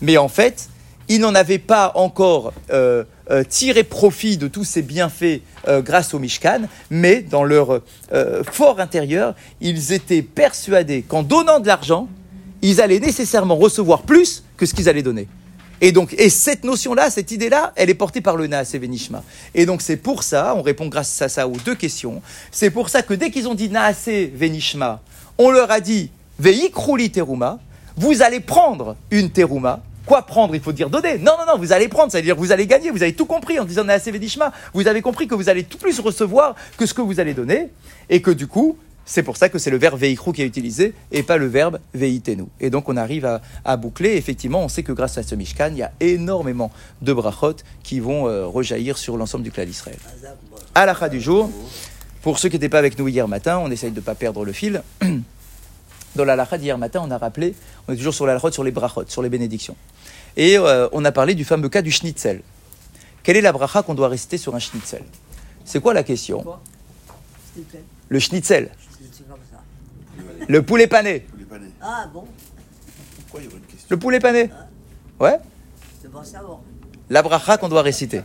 mais 0.00 0.16
en 0.16 0.28
fait, 0.28 0.68
ils 1.08 1.20
n'en 1.20 1.34
avaient 1.34 1.58
pas 1.58 1.92
encore 1.94 2.52
euh, 2.70 3.04
euh, 3.30 3.42
tiré 3.42 3.82
profit 3.82 4.36
de 4.36 4.48
tous 4.48 4.64
ces 4.64 4.82
bienfaits 4.82 5.42
euh, 5.66 5.80
grâce 5.80 6.12
au 6.14 6.18
Mishkan, 6.18 6.62
mais 6.90 7.22
dans 7.22 7.44
leur 7.44 7.80
fort 8.50 8.80
intérieur, 8.80 9.34
ils 9.60 9.92
étaient 9.92 10.22
persuadés 10.22 11.02
qu'en 11.02 11.22
donnant 11.22 11.60
de 11.60 11.66
l'argent, 11.66 12.08
ils 12.62 12.80
allaient 12.80 13.00
nécessairement 13.00 13.56
recevoir 13.56 14.02
plus 14.02 14.42
que 14.56 14.66
ce 14.66 14.74
qu'ils 14.74 14.88
allaient 14.88 15.02
donner. 15.02 15.28
Et 15.80 15.92
donc, 15.92 16.12
et 16.18 16.28
cette 16.28 16.64
notion-là, 16.64 17.08
cette 17.08 17.30
idée-là, 17.30 17.72
elle 17.76 17.88
est 17.88 17.94
portée 17.94 18.20
par 18.20 18.36
le 18.36 18.48
Naase 18.48 18.74
Venishma. 18.74 19.22
Et 19.54 19.64
donc, 19.64 19.80
c'est 19.80 19.96
pour 19.96 20.24
ça, 20.24 20.54
on 20.56 20.62
répond 20.62 20.88
grâce 20.88 21.22
à 21.22 21.28
ça 21.28 21.46
aux 21.46 21.56
deux 21.64 21.76
questions, 21.76 22.20
c'est 22.50 22.70
pour 22.70 22.88
ça 22.88 23.02
que 23.02 23.14
dès 23.14 23.30
qu'ils 23.30 23.46
ont 23.46 23.54
dit 23.54 23.68
Naase 23.68 24.08
Venishma, 24.34 25.00
on 25.38 25.50
leur 25.50 25.70
a 25.70 25.80
dit 25.80 26.10
Veikrouli 26.40 27.10
Teruma, 27.10 27.60
vous 27.96 28.22
allez 28.22 28.40
prendre 28.40 28.96
une 29.10 29.30
Teruma. 29.30 29.80
Quoi 30.04 30.22
prendre? 30.22 30.54
Il 30.54 30.60
faut 30.62 30.72
dire 30.72 30.88
donner. 30.88 31.18
Non, 31.18 31.32
non, 31.38 31.44
non, 31.52 31.58
vous 31.58 31.72
allez 31.72 31.86
prendre, 31.86 32.10
c'est-à-dire 32.10 32.34
vous 32.34 32.50
allez 32.50 32.66
gagner, 32.66 32.90
vous 32.90 33.02
avez 33.02 33.12
tout 33.12 33.26
compris 33.26 33.60
en 33.60 33.64
disant 33.64 33.84
Naase 33.84 34.06
Venishma. 34.06 34.52
Vous 34.72 34.88
avez 34.88 35.02
compris 35.02 35.28
que 35.28 35.34
vous 35.34 35.48
allez 35.48 35.64
tout 35.64 35.76
plus 35.76 36.00
recevoir 36.00 36.54
que 36.78 36.86
ce 36.86 36.94
que 36.94 37.02
vous 37.02 37.20
allez 37.20 37.34
donner, 37.34 37.68
et 38.08 38.22
que 38.22 38.30
du 38.30 38.46
coup, 38.46 38.78
c'est 39.08 39.22
pour 39.22 39.38
ça 39.38 39.48
que 39.48 39.58
c'est 39.58 39.70
le 39.70 39.78
verbe 39.78 39.98
veikru 39.98 40.34
qui 40.34 40.42
est 40.42 40.46
utilisé 40.46 40.92
et 41.10 41.22
pas 41.22 41.38
le 41.38 41.46
verbe 41.46 41.78
veitenu. 41.94 42.44
Et 42.60 42.68
donc 42.68 42.90
on 42.90 42.96
arrive 42.98 43.24
à, 43.24 43.40
à 43.64 43.78
boucler. 43.78 44.16
Effectivement, 44.16 44.62
on 44.62 44.68
sait 44.68 44.82
que 44.82 44.92
grâce 44.92 45.16
à 45.16 45.22
ce 45.22 45.34
Mishkan, 45.34 45.70
il 45.72 45.78
y 45.78 45.82
a 45.82 45.92
énormément 45.98 46.70
de 47.00 47.14
brachot 47.14 47.56
qui 47.82 48.00
vont 48.00 48.28
euh, 48.28 48.46
rejaillir 48.46 48.98
sur 48.98 49.16
l'ensemble 49.16 49.44
du 49.44 49.50
clan 49.50 49.64
d'Israël. 49.64 49.96
À 50.74 50.84
l'achat 50.84 51.08
du 51.08 51.22
jour, 51.22 51.50
pour 52.20 52.38
ceux 52.38 52.50
qui 52.50 52.56
n'étaient 52.56 52.68
pas 52.68 52.78
avec 52.78 52.98
nous 52.98 53.08
hier 53.08 53.26
matin, 53.26 53.58
on 53.58 53.70
essaye 53.70 53.92
de 53.92 53.96
ne 53.96 54.04
pas 54.04 54.14
perdre 54.14 54.44
le 54.44 54.52
fil. 54.52 54.82
Dans 56.14 56.26
la 56.26 56.34
halakha 56.34 56.58
d'hier 56.58 56.76
matin, 56.76 57.00
on 57.02 57.10
a 57.10 57.16
rappelé, 57.16 57.54
on 57.86 57.94
est 57.94 57.96
toujours 57.96 58.14
sur 58.14 58.26
la 58.26 58.32
halakha, 58.32 58.52
sur 58.52 58.62
les 58.62 58.72
brachot, 58.72 59.04
sur 59.08 59.22
les 59.22 59.30
bénédictions. 59.30 59.76
Et 60.36 60.58
euh, 60.58 60.86
on 60.92 61.02
a 61.06 61.12
parlé 61.12 61.34
du 61.34 61.46
fameux 61.46 61.70
cas 61.70 61.80
du 61.80 61.90
schnitzel. 61.90 62.42
Quelle 63.22 63.38
est 63.38 63.40
la 63.40 63.52
bracha 63.52 63.82
qu'on 63.82 63.94
doit 63.94 64.08
réciter 64.08 64.36
sur 64.36 64.54
un 64.54 64.58
schnitzel? 64.58 65.02
C'est 65.64 65.80
quoi 65.80 65.94
la 65.94 66.02
question? 66.02 66.44
Le 68.10 68.18
schnitzel. 68.18 68.70
Le 70.48 70.62
poulet 70.62 70.86
pané. 70.86 71.20
Tous 71.30 71.36
les 71.36 71.44
panais. 71.44 71.70
Ah 71.80 72.08
bon 72.12 72.24
Pourquoi 73.16 73.40
il 73.40 73.44
y 73.44 73.48
aurait 73.48 73.58
une 73.58 73.62
question 73.64 73.86
Le 73.90 73.96
poulet 73.98 74.18
pané 74.18 74.50
Ouais 75.20 75.38
C'est 76.02 76.10
bon 76.10 76.24
savoir. 76.24 76.60
La 77.10 77.22
bracha 77.22 77.56
qu'on 77.58 77.68
doit 77.68 77.82
réciter. 77.82 78.22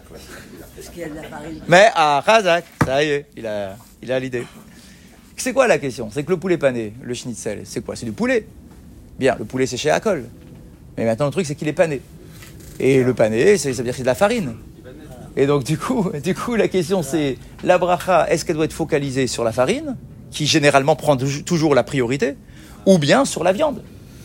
Parce 0.76 0.90
qu'il 0.90 1.02
y 1.02 1.04
a 1.04 1.10
de 1.10 1.16
la 1.16 1.24
farine. 1.24 1.62
Mais 1.68 1.90
à 1.94 2.22
Razak, 2.22 2.66
ça 2.86 3.04
y 3.04 3.10
est, 3.10 3.26
il 3.38 3.46
a, 3.46 3.76
il 4.02 4.12
a 4.12 4.20
l'idée. 4.20 4.46
C'est 5.38 5.54
quoi 5.54 5.68
la 5.68 5.78
question? 5.78 6.10
C'est 6.12 6.24
que 6.24 6.32
le 6.32 6.38
poulet 6.38 6.58
pané, 6.58 6.94
le 7.02 7.14
schnitzel, 7.14 7.62
c'est 7.66 7.84
quoi? 7.84 7.96
C'est 7.96 8.06
du 8.06 8.14
poulet. 8.14 8.48
Bien, 9.20 9.36
le 9.38 9.46
poulet 9.46 9.66
c'est 9.66 9.78
chez 9.78 9.92
Akol. 9.92 10.26
Mais 10.98 11.06
maintenant 11.06 11.26
le 11.26 11.32
truc 11.32 11.46
c'est 11.46 11.56
qu'il 11.56 11.68
est 11.68 11.74
pané. 11.74 12.02
Et 12.80 13.04
le 13.04 13.14
pané, 13.14 13.58
ça 13.58 13.70
veut 13.70 13.76
dire 13.76 13.86
que 13.92 13.98
c'est 13.98 14.04
de 14.04 14.08
la 14.08 14.16
farine. 14.16 14.56
Et 15.36 15.48
donc, 15.48 15.64
du 15.64 15.78
coup, 15.78 16.12
du 16.24 16.36
coup 16.36 16.56
la 16.56 16.68
question 16.68 17.04
c'est 17.04 17.38
la 17.64 17.78
bracha, 17.78 18.28
est-ce 18.30 18.46
qu'elle 18.46 18.56
doit 18.56 18.66
être 18.66 18.74
focalisée 18.74 19.28
sur 19.28 19.44
la 19.44 19.52
farine, 19.52 19.96
qui 20.34 20.46
généralement 20.48 20.96
prend 20.96 21.16
tou- 21.16 21.44
toujours 21.46 21.76
la 21.76 21.84
priorité, 21.84 22.36
ou 22.86 22.98
bien 22.98 23.24
sur 23.26 23.44
la 23.44 23.54
viande 23.54 23.82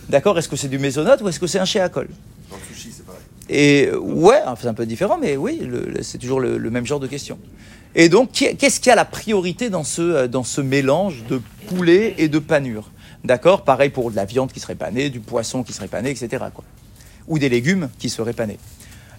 D'accord 0.09 0.38
Est-ce 0.38 0.49
que 0.49 0.57
c'est 0.57 0.69
du 0.69 0.79
mésonote 0.79 1.21
ou 1.21 1.29
est-ce 1.29 1.38
que 1.38 1.47
c'est 1.47 1.59
un 1.59 1.65
chéacol 1.67 2.09
Dans 2.50 2.57
le 2.57 2.75
sushi, 2.75 2.91
c'est 2.97 3.05
pareil. 3.05 3.21
Et 3.50 3.91
ouais, 3.95 4.41
c'est 4.61 4.67
un 4.69 4.75
peu 4.75 4.87
différent, 4.87 5.19
mais 5.21 5.37
oui, 5.37 5.61
c'est 6.03 6.19
toujours 6.19 6.41
le, 6.41 6.57
le 6.59 6.71
même 6.71 6.87
genre 6.87 6.99
de 7.00 7.07
question. 7.07 7.38
Et 7.95 8.09
donc, 8.09 8.33
qu'est-ce 8.33 8.81
qui 8.81 8.91
a 8.91 8.95
la 8.95 9.05
priorité 9.05 9.71
dans 9.71 9.85
ce, 9.85 10.03
euh, 10.03 10.29
dans 10.29 10.45
ce 10.45 10.61
mélange 10.61 11.25
de 11.29 11.41
poulet 11.69 12.15
et 12.19 12.29
de 12.29 12.38
panure? 12.38 12.91
D'accord 13.25 13.65
Pareil 13.65 13.91
pour 13.91 14.11
de 14.11 14.17
la 14.17 14.25
viande 14.25 14.53
qui 14.53 14.61
serait 14.61 14.75
panée, 14.77 15.11
du 15.11 15.21
poisson 15.21 15.62
qui 15.62 15.73
serait 15.73 15.88
pané, 15.88 16.11
etc. 16.11 16.45
Quoi. 16.55 16.65
Ou 17.27 17.38
des 17.38 17.49
légumes 17.49 17.88
qui 17.99 18.09
seraient 18.11 18.33
panés. 18.33 18.59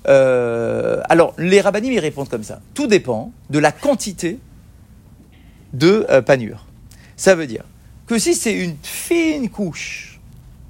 Euh, 0.07 1.01
alors, 1.09 1.33
les 1.37 1.61
rabbinim, 1.61 1.91
ils 1.91 1.99
répondent 1.99 2.29
comme 2.29 2.43
ça. 2.43 2.61
Tout 2.73 2.87
dépend 2.87 3.31
de 3.49 3.59
la 3.59 3.71
quantité 3.71 4.39
de 5.73 6.05
euh, 6.09 6.21
panure. 6.21 6.65
Ça 7.19 7.35
veut 7.35 7.47
dire 7.47 7.63
que 8.07 8.17
si 8.17 8.33
c'est 8.33 8.53
une 8.53 8.77
fine 8.81 9.49
couche, 9.49 10.21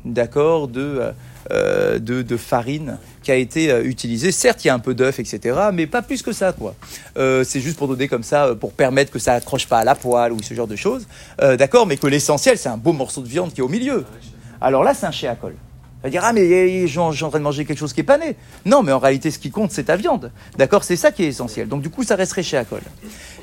d'accord, 0.03 0.67
de, 0.67 0.81
euh, 0.81 1.11
euh, 1.51 1.99
de, 1.99 2.37
farine 2.37 2.97
qui 3.21 3.31
a 3.31 3.35
été 3.35 3.71
euh, 3.71 3.83
utilisée, 3.83 4.31
certes, 4.31 4.65
il 4.65 4.69
y 4.69 4.71
a 4.71 4.73
un 4.73 4.79
peu 4.79 4.95
d'œuf, 4.95 5.19
etc., 5.19 5.55
mais 5.71 5.85
pas 5.85 6.01
plus 6.01 6.23
que 6.23 6.31
ça, 6.33 6.51
quoi. 6.51 6.73
C'est 7.15 7.61
juste 7.61 7.77
pour 7.77 7.87
donner 7.87 8.07
comme 8.07 8.23
ça, 8.23 8.55
pour 8.59 8.73
permettre 8.73 9.11
que 9.11 9.19
ça 9.19 9.33
accroche 9.33 9.67
pas 9.67 9.77
à 9.77 9.83
la 9.83 9.93
poêle 9.93 10.31
ou 10.31 10.41
ce 10.41 10.55
genre 10.55 10.67
de 10.67 10.75
choses, 10.75 11.05
d'accord, 11.37 11.85
mais 11.85 11.97
que 11.97 12.07
l'essentiel, 12.07 12.57
c'est 12.57 12.69
un 12.69 12.77
beau 12.77 12.93
morceau 12.93 13.21
de 13.21 13.27
viande 13.27 13.53
qui 13.53 13.61
est 13.61 13.63
au 13.63 13.69
milieu. 13.69 14.03
Alors 14.59 14.83
là, 14.83 14.95
c'est 14.95 15.05
un 15.05 15.11
chéacol. 15.11 15.53
On 16.01 16.07
va 16.07 16.09
dire, 16.09 16.23
ah, 16.23 16.33
mais 16.33 16.87
j'ai 16.87 16.99
en 16.99 17.11
train 17.11 17.39
de 17.39 17.43
manger 17.43 17.65
quelque 17.65 17.77
chose 17.77 17.93
qui 17.93 17.99
est 17.99 18.03
pané. 18.03 18.37
Non, 18.65 18.83
mais 18.83 18.93
en 18.93 18.99
réalité, 18.99 19.29
ce 19.31 19.37
qui 19.37 19.51
compte, 19.51 19.71
c'est 19.71 19.83
ta 19.83 19.97
viande. 19.97 20.31
D'accord 20.57 20.83
C'est 20.83 20.95
ça 20.95 21.11
qui 21.11 21.23
est 21.23 21.27
essentiel. 21.27 21.67
Donc, 21.67 21.81
du 21.81 21.89
coup, 21.89 22.03
ça 22.03 22.15
resterait 22.15 22.41
chez 22.41 22.57
Acol. 22.57 22.81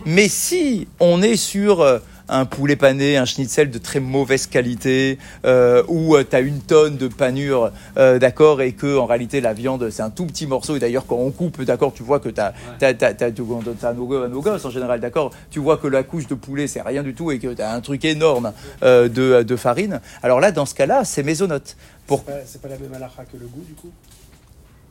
Mais 0.06 0.26
si 0.28 0.88
on 0.98 1.22
est 1.22 1.36
sur 1.36 1.84
un 2.28 2.44
poulet 2.44 2.76
pané, 2.76 3.16
un 3.16 3.24
schnitzel 3.24 3.70
de 3.70 3.78
très 3.78 4.00
mauvaise 4.00 4.46
qualité, 4.46 5.18
euh, 5.44 5.82
où 5.88 6.16
tu 6.22 6.34
as 6.36 6.40
une 6.40 6.60
tonne 6.60 6.96
de 6.96 7.08
panure, 7.08 7.70
euh, 7.98 8.18
d'accord, 8.18 8.60
et 8.62 8.72
que 8.72 8.98
en 8.98 9.06
réalité, 9.06 9.40
la 9.40 9.52
viande, 9.52 9.90
c'est 9.90 10.02
un 10.02 10.10
tout 10.10 10.26
petit 10.26 10.46
morceau, 10.46 10.76
et 10.76 10.78
d'ailleurs, 10.78 11.06
quand 11.06 11.16
on 11.16 11.30
coupe, 11.30 11.62
d'accord, 11.62 11.92
tu 11.92 12.02
vois 12.02 12.18
que 12.20 12.28
tu 12.28 12.40
as, 12.40 12.52
t'as, 12.78 12.94
t'as, 12.94 13.14
t'as, 13.14 13.30
t'as 13.30 13.92
nos, 13.92 14.40
gosses 14.42 14.64
en 14.64 14.70
général, 14.70 15.00
d'accord, 15.00 15.30
tu 15.50 15.60
vois 15.60 15.76
que 15.76 15.86
la 15.86 16.02
couche 16.02 16.26
de 16.26 16.34
poulet, 16.34 16.66
c'est 16.66 16.82
rien 16.82 17.02
du 17.02 17.14
tout, 17.14 17.30
et 17.30 17.38
que 17.38 17.52
tu 17.54 17.62
as 17.62 17.72
un 17.72 17.80
truc 17.80 18.04
énorme 18.04 18.52
euh, 18.82 19.08
de, 19.08 19.42
de 19.42 19.56
farine. 19.56 20.00
Alors 20.22 20.40
là, 20.40 20.50
dans 20.50 20.66
ce 20.66 20.74
cas-là, 20.74 21.04
c'est 21.04 21.22
mésonote. 21.22 21.76
Pour, 22.06 22.24
C'est 22.26 22.32
pas, 22.32 22.38
c'est 22.46 22.62
pas 22.62 22.68
la 22.68 22.78
même 22.78 22.94
halakha 22.94 23.24
que 23.24 23.36
le 23.36 23.46
goût, 23.46 23.64
du 23.66 23.74
coup? 23.74 23.90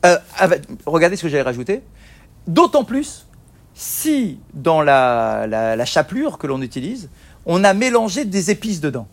Euh, 0.06 0.18
avec- 0.38 0.64
regardez 0.86 1.16
ce 1.18 1.24
que 1.24 1.30
j'allais 1.30 1.42
rajouter. 1.42 1.82
D'autant 2.48 2.84
plus 2.84 3.26
si 3.74 4.40
dans 4.54 4.82
la, 4.82 5.48
la- 5.48 5.76
la 5.76 5.86
chapelure 5.86 6.38
que 6.38 6.48
l'on 6.48 6.62
utilise, 6.62 7.10
on 7.46 7.64
a 7.64 7.74
mélangé 7.74 8.26
des 8.26 8.52
épices 8.52 8.82
dedans. 8.82 9.08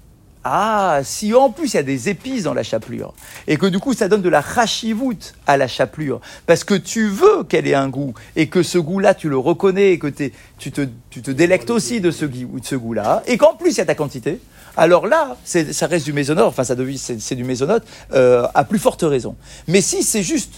Ah, 0.44 1.00
si 1.04 1.32
en 1.34 1.50
plus 1.50 1.74
il 1.74 1.76
y 1.76 1.78
a 1.78 1.84
des 1.84 2.08
épices 2.08 2.42
dans 2.42 2.54
la 2.54 2.64
chapelure, 2.64 3.14
et 3.46 3.56
que 3.56 3.66
du 3.66 3.78
coup 3.78 3.94
ça 3.94 4.08
donne 4.08 4.22
de 4.22 4.28
la 4.28 4.40
rachivout 4.40 5.34
à 5.46 5.56
la 5.56 5.68
chapelure, 5.68 6.20
parce 6.46 6.64
que 6.64 6.74
tu 6.74 7.06
veux 7.06 7.44
qu'elle 7.44 7.68
ait 7.68 7.74
un 7.74 7.88
goût, 7.88 8.12
et 8.34 8.48
que 8.48 8.64
ce 8.64 8.78
goût-là 8.78 9.14
tu 9.14 9.28
le 9.28 9.38
reconnais, 9.38 9.92
et 9.92 9.98
que 10.00 10.08
tu, 10.58 10.72
te, 10.72 11.30
délectes 11.30 11.70
aussi 11.70 12.00
de 12.00 12.10
ce, 12.10 12.24
goût-là, 12.74 13.22
et 13.28 13.38
qu'en 13.38 13.54
plus 13.54 13.70
il 13.70 13.78
y 13.78 13.80
a 13.82 13.84
ta 13.84 13.94
quantité, 13.94 14.40
alors 14.76 15.06
là, 15.06 15.36
ça 15.44 15.86
reste 15.86 16.06
du 16.06 16.12
mésonote, 16.12 16.46
enfin 16.46 16.64
ça 16.64 16.74
devient, 16.74 16.98
c'est 16.98 17.20
c'est 17.20 17.36
du 17.36 17.44
mésonote, 17.44 17.84
euh, 18.12 18.46
à 18.54 18.64
plus 18.64 18.78
forte 18.78 19.02
raison. 19.02 19.36
Mais 19.68 19.80
si 19.80 20.02
c'est 20.02 20.22
juste 20.22 20.54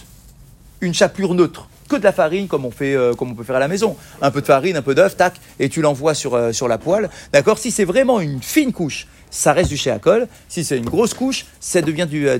une 0.81 0.93
chapelure 0.93 1.35
neutre, 1.35 1.67
que 1.87 1.95
de 1.95 2.03
la 2.03 2.11
farine 2.11 2.47
comme 2.47 2.65
on 2.65 2.71
fait, 2.71 2.95
euh, 2.95 3.13
comme 3.13 3.31
on 3.31 3.35
peut 3.35 3.43
faire 3.43 3.55
à 3.55 3.59
la 3.59 3.67
maison, 3.67 3.95
un 4.21 4.31
peu 4.31 4.41
de 4.41 4.45
farine, 4.45 4.77
un 4.77 4.81
peu 4.81 4.95
d'œuf, 4.95 5.17
tac, 5.17 5.35
et 5.59 5.69
tu 5.69 5.81
l'envoies 5.81 6.13
sur 6.13 6.35
euh, 6.35 6.51
sur 6.51 6.67
la 6.67 6.77
poêle, 6.77 7.09
d'accord. 7.33 7.57
Si 7.57 7.71
c'est 7.71 7.85
vraiment 7.85 8.19
une 8.19 8.41
fine 8.41 8.73
couche, 8.73 9.07
ça 9.29 9.53
reste 9.53 9.69
du 9.69 9.77
chéacol. 9.77 10.27
Si 10.47 10.63
c'est 10.63 10.77
une 10.77 10.89
grosse 10.89 11.13
couche, 11.13 11.45
ça 11.59 11.81
devient 11.81 12.07
du 12.07 12.27
euh. 12.27 12.39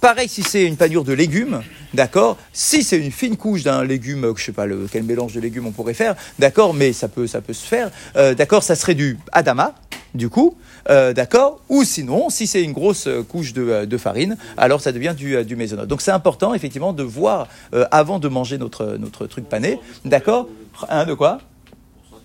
Pareil 0.00 0.28
si 0.28 0.42
c'est 0.42 0.64
une 0.64 0.76
panure 0.76 1.04
de 1.04 1.12
légumes, 1.12 1.62
d'accord. 1.94 2.36
Si 2.52 2.82
c'est 2.82 2.98
une 2.98 3.12
fine 3.12 3.36
couche 3.36 3.62
d'un 3.62 3.84
légume, 3.84 4.32
je 4.36 4.42
sais 4.42 4.50
pas 4.50 4.66
le, 4.66 4.88
quel 4.90 5.04
mélange 5.04 5.32
de 5.32 5.40
légumes 5.40 5.66
on 5.68 5.70
pourrait 5.70 5.94
faire, 5.94 6.16
d'accord, 6.40 6.74
mais 6.74 6.92
ça 6.92 7.06
peut 7.06 7.28
ça 7.28 7.40
peut 7.40 7.52
se 7.52 7.64
faire, 7.64 7.88
euh, 8.16 8.34
d'accord. 8.34 8.64
Ça 8.64 8.74
serait 8.74 8.96
du 8.96 9.16
adama, 9.30 9.76
du 10.12 10.28
coup, 10.28 10.56
euh, 10.90 11.12
d'accord 11.12 11.60
Ou 11.68 11.84
sinon, 11.84 12.30
si 12.30 12.46
c'est 12.46 12.62
une 12.62 12.72
grosse 12.72 13.06
euh, 13.06 13.22
couche 13.22 13.52
de, 13.52 13.62
euh, 13.62 13.86
de 13.86 13.96
farine, 13.96 14.36
alors 14.56 14.80
ça 14.80 14.92
devient 14.92 15.14
du, 15.16 15.44
du. 15.44 15.56
Donc 15.86 16.00
c'est 16.00 16.10
important, 16.10 16.54
effectivement, 16.54 16.92
de 16.92 17.02
voir 17.02 17.46
avant 17.90 18.18
de 18.18 18.28
manger 18.28 18.58
notre, 18.58 18.96
notre 18.98 19.26
truc 19.26 19.48
pané, 19.48 19.78
d'accord 20.04 20.48
Hein, 20.88 21.04
de 21.04 21.14
quoi? 21.14 21.38
Prend. 22.10 22.18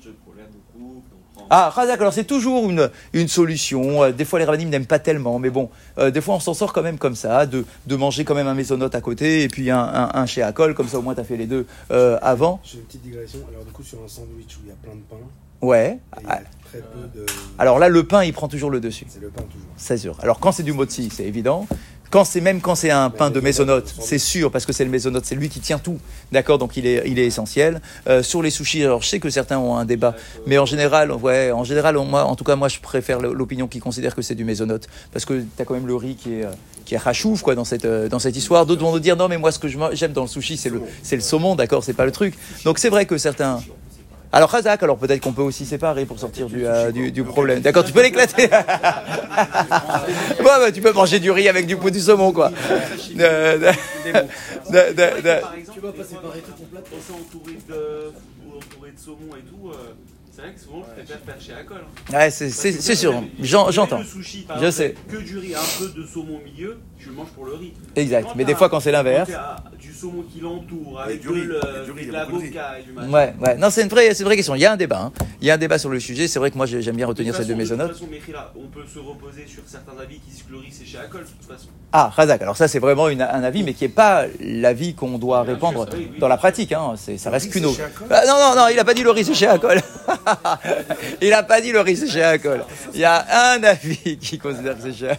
ah, 1.49 1.69
Razak, 1.69 1.99
alors 1.99 2.13
c'est 2.13 2.23
toujours 2.23 2.69
une, 2.69 2.89
une 3.13 3.27
solution. 3.27 4.09
Des 4.11 4.25
fois, 4.25 4.39
les 4.39 4.45
rabbinim 4.45 4.69
n'aiment 4.69 4.85
pas 4.85 4.99
tellement, 4.99 5.37
mais 5.37 5.49
bon, 5.49 5.69
des 5.97 6.21
fois, 6.21 6.35
on 6.35 6.39
s'en 6.39 6.53
sort 6.53 6.73
quand 6.73 6.81
même 6.81 6.97
comme 6.97 7.15
ça, 7.15 7.45
de, 7.45 7.65
de 7.85 7.95
manger 7.95 8.23
quand 8.23 8.35
même 8.35 8.47
un 8.47 8.53
mésonote 8.55 8.95
à 8.95 9.01
côté 9.01 9.43
et 9.43 9.47
puis 9.49 9.69
un, 9.69 9.79
un, 9.79 10.11
un 10.13 10.25
chez 10.25 10.41
Akol, 10.41 10.73
comme 10.73 10.87
ça 10.87 10.97
au 10.97 11.01
moins 11.01 11.13
tu 11.13 11.21
as 11.21 11.25
fait 11.25 11.37
les 11.37 11.45
deux 11.45 11.65
avant. 11.89 12.59
J'ai 12.63 12.77
une 12.77 12.85
petite 12.85 13.03
digression. 13.03 13.39
Alors, 13.51 13.65
du 13.65 13.71
coup, 13.71 13.83
sur 13.83 13.99
un 14.03 14.07
sandwich 14.07 14.55
où 14.57 14.61
il 14.63 14.69
y 14.69 14.71
a 14.71 14.75
plein 14.81 14.95
de 14.95 15.01
pain, 15.09 15.17
Ouais. 15.61 15.97
Ah, 16.27 16.39
très 16.69 16.79
peu 16.79 17.19
de. 17.19 17.25
Alors 17.59 17.79
là, 17.79 17.89
le 17.89 18.03
pain, 18.03 18.23
il 18.23 18.33
prend 18.33 18.47
toujours 18.47 18.69
le 18.69 18.79
dessus. 18.79 19.05
C'est 19.09 19.21
le 19.21 19.29
pain 19.29 19.41
toujours. 19.43 19.67
C'est 19.77 19.97
sûr. 19.97 20.17
Alors 20.21 20.39
quand 20.39 20.51
c'est 20.51 20.63
du 20.63 20.73
mozzi, 20.73 21.09
c'est 21.11 21.23
évident. 21.25 21.65
Quand 22.09 22.23
c'est 22.23 22.39
même 22.39 22.61
quand 22.61 22.75
c'est 22.75 22.89
un 22.89 23.09
pain 23.09 23.29
de 23.31 23.41
mésonote, 23.41 23.93
c'est 23.99 24.17
sûr 24.17 24.49
parce 24.49 24.65
que 24.65 24.71
c'est 24.71 24.85
le 24.85 24.89
mésonote, 24.89 25.25
c'est 25.25 25.35
lui 25.35 25.49
qui 25.49 25.59
tient 25.59 25.77
tout, 25.77 25.99
d'accord. 26.31 26.57
Donc 26.57 26.77
il 26.77 26.85
est 26.87 27.03
il 27.05 27.19
est 27.19 27.25
essentiel. 27.25 27.81
Euh, 28.07 28.23
sur 28.23 28.41
les 28.41 28.49
sushis, 28.49 28.81
alors 28.81 29.01
je 29.01 29.09
sais 29.09 29.19
que 29.19 29.29
certains 29.29 29.57
ont 29.59 29.75
un 29.75 29.83
débat, 29.83 30.15
mais 30.45 30.57
en 30.57 30.65
général, 30.65 31.11
ouais, 31.11 31.51
en 31.51 31.65
général, 31.65 31.97
on- 31.97 32.05
moi, 32.05 32.23
en 32.23 32.37
tout 32.37 32.45
cas, 32.45 32.55
moi, 32.55 32.69
je 32.69 32.79
préfère 32.79 33.19
l'opinion 33.19 33.67
qui 33.67 33.79
considère 33.79 34.15
que 34.15 34.21
c'est 34.21 34.35
du 34.35 34.45
mésonote 34.45 34.87
parce 35.11 35.25
que 35.25 35.41
tu 35.41 35.61
as 35.61 35.65
quand 35.65 35.73
même 35.73 35.85
le 35.87 35.95
riz 35.97 36.15
qui 36.15 36.35
est 36.35 36.45
euh, 36.45 36.51
qui 36.85 36.95
est 36.95 36.97
rachouf 36.97 37.41
quoi 37.41 37.55
dans 37.55 37.65
cette 37.65 37.83
euh, 37.83 38.07
dans 38.07 38.19
cette 38.19 38.37
histoire. 38.37 38.65
D'autres 38.65 38.83
vont 38.83 38.93
nous 38.93 39.01
dire 39.01 39.17
non, 39.17 39.27
mais 39.27 39.37
moi, 39.37 39.51
ce 39.51 39.59
que 39.59 39.67
j'aime 39.67 40.13
dans 40.13 40.21
le 40.21 40.27
sushi, 40.29 40.55
c'est 40.55 40.69
le 40.69 40.81
c'est 41.03 41.17
le 41.17 41.21
saumon, 41.21 41.55
d'accord, 41.55 41.83
c'est 41.83 41.91
pas 41.93 42.05
le 42.05 42.13
truc. 42.13 42.35
Donc 42.63 42.79
c'est 42.79 42.89
vrai 42.89 43.05
que 43.05 43.17
certains 43.17 43.59
alors 44.31 44.49
Razak, 44.49 44.83
alors 44.83 44.97
peut-être 44.97 45.21
qu'on 45.21 45.33
peut 45.33 45.41
aussi 45.41 45.65
séparer 45.65 46.05
pour 46.05 46.19
sortir 46.19 46.47
du, 46.47 46.65
euh, 46.65 46.91
du, 46.91 47.11
du 47.11 47.23
problème. 47.23 47.61
D'accord, 47.61 47.83
tu 47.85 47.93
peux 47.93 48.01
l'éclater. 48.01 48.43
ouais, 48.49 48.49
bah, 50.43 50.71
tu 50.73 50.81
peux 50.81 50.91
manger 50.91 51.19
du 51.19 51.31
riz 51.31 51.47
avec 51.47 51.65
du 51.65 51.77
pot 51.77 51.89
du 51.89 51.99
saumon, 51.99 52.31
quoi. 52.31 52.51
Tu 53.07 53.15
vas 55.81 55.91
pas 55.91 56.03
séparer 56.03 56.39
tout 56.41 56.51
ton 56.57 56.65
plat, 56.65 56.81
entouré 57.13 57.57
ou 58.45 58.57
entouré 58.57 58.91
de 58.91 58.99
saumon 58.99 59.35
et 59.37 59.41
tout. 59.41 59.69
euh, 59.69 59.93
c'est 60.37 60.43
vrai 60.43 60.53
que 60.53 60.59
souvent, 60.59 60.83
je 60.87 60.93
préfère 61.03 61.17
faire 61.25 61.41
chez 61.41 61.53
Acol. 61.53 61.77
hein. 61.77 62.13
Ouais, 62.13 62.29
c'est- 62.29 62.51
c'est 62.51 62.71
c'est 62.71 62.93
sûr. 62.95 63.23
J'en- 63.41 63.71
J'entends. 63.71 63.97
Le 63.97 64.05
sushi, 64.05 64.43
par 64.43 64.59
Je 64.59 64.65
exemple, 64.67 64.95
sais. 64.95 64.95
Que 65.11 65.17
du 65.23 65.37
riz, 65.39 65.55
un 65.55 65.59
peu 65.79 65.87
de 65.99 66.05
saumon 66.05 66.37
au 66.37 66.43
milieu, 66.43 66.77
je 66.99 67.09
le 67.09 67.15
mange 67.15 67.29
pour 67.29 67.45
le 67.45 67.53
riz. 67.55 67.73
Exact. 67.95 68.27
Quand 68.27 68.35
Mais 68.35 68.45
des 68.45 68.53
fois, 68.53 68.69
quand 68.69 68.79
c'est 68.79 68.91
l'inverse. 68.91 69.31
quand 69.31 69.77
Du 69.79 69.93
saumon 69.93 70.23
qui 70.31 70.41
l'entoure, 70.41 70.99
avec 71.01 71.21
du 71.21 71.27
de 71.27 71.33
riz, 71.33 71.41
le- 71.43 71.55
et 71.55 71.85
du 71.85 71.91
riz, 71.91 72.01
il 72.03 72.07
de 72.09 72.13
y 72.13 72.15
a 72.15 72.25
beaucoup 72.25 72.37
de 72.37 72.43
riz. 72.43 72.53
l'avocat 72.53 72.79
et 72.79 72.83
du 72.83 72.91
machin. 72.91 73.09
Ouais, 73.09 73.33
ouais. 73.41 73.55
Non, 73.57 73.69
c'est 73.71 73.81
une 73.81 73.87
vraie, 73.87 74.13
c'est 74.13 74.19
une 74.19 74.25
vraie 74.25 74.35
question. 74.35 74.53
Il 74.53 74.61
y 74.61 74.65
a 74.65 74.71
un 74.73 74.77
débat. 74.77 75.01
hein. 75.01 75.11
Il 75.41 75.47
y 75.47 75.51
a 75.51 75.55
un 75.55 75.57
débat 75.57 75.79
sur 75.79 75.89
le 75.89 75.99
sujet. 75.99 76.27
C'est 76.27 76.37
vrai 76.37 76.51
que 76.51 76.57
moi, 76.57 76.65
j'ai- 76.67 76.81
j'aime 76.83 76.95
bien 76.97 77.05
De 77.05 77.09
retenir 77.09 77.33
toute 77.33 77.41
ces 77.41 77.47
deux 77.47 77.53
façon- 77.55 77.73
De 77.73 77.77
mésonotes. 77.77 77.97
toute 77.97 78.07
façon, 78.07 78.11
Mechila, 78.11 78.53
on 78.55 78.67
peut 78.67 78.85
se 78.85 78.99
reposer 78.99 79.45
sur 79.47 79.63
certains 79.65 79.97
avis 79.99 80.19
qui 80.19 80.29
disent 80.29 80.43
que 80.43 80.51
le 80.51 80.57
riz 80.59 80.67
c'est 80.71 80.85
chez 80.85 80.97
Acol, 80.99 81.21
de 81.23 81.27
toute 81.27 81.51
façon. 81.51 81.69
Ah, 81.93 82.11
Razak. 82.15 82.41
Alors 82.43 82.57
ça, 82.57 82.67
c'est 82.67 82.79
vraiment 82.79 83.09
une- 83.09 83.21
un 83.23 83.43
avis, 83.43 83.63
mais 83.63 83.73
qui 83.73 83.85
est 83.85 83.89
pas 83.89 84.25
l'avis 84.39 84.93
qu'on 84.93 85.17
doit 85.17 85.41
répandre 85.43 85.87
dans 86.19 86.27
la 86.27 86.37
pratique. 86.37 86.73
Hein. 86.73 86.93
C'est- 86.97 87.17
Ça 87.17 87.29
reste 87.31 87.49
qu'une 87.51 87.65
eau. 87.65 87.75
Ah, 88.11 88.23
non, 88.27 88.33
non, 88.37 88.55
non. 88.55 88.67
Il 88.71 88.77
a 88.77 88.83
pas 88.85 88.93
dit 88.93 89.03
le 89.03 89.11
riz 89.11 89.23
c'est 89.23 89.33
chez 89.33 89.47
Acol. 89.47 89.79
il 91.21 91.33
a 91.33 91.43
pas 91.43 91.61
dit 91.61 91.71
le 91.71 91.81
riz 91.81 91.97
c'est 91.97 92.07
chez. 92.07 92.37
Il 92.93 92.99
y 92.99 93.05
a 93.05 93.53
un 93.53 93.63
avis 93.63 94.17
qui 94.17 94.37
considère 94.37 94.75
que 94.75 94.83
c'est 94.83 94.93
chez. 94.93 95.11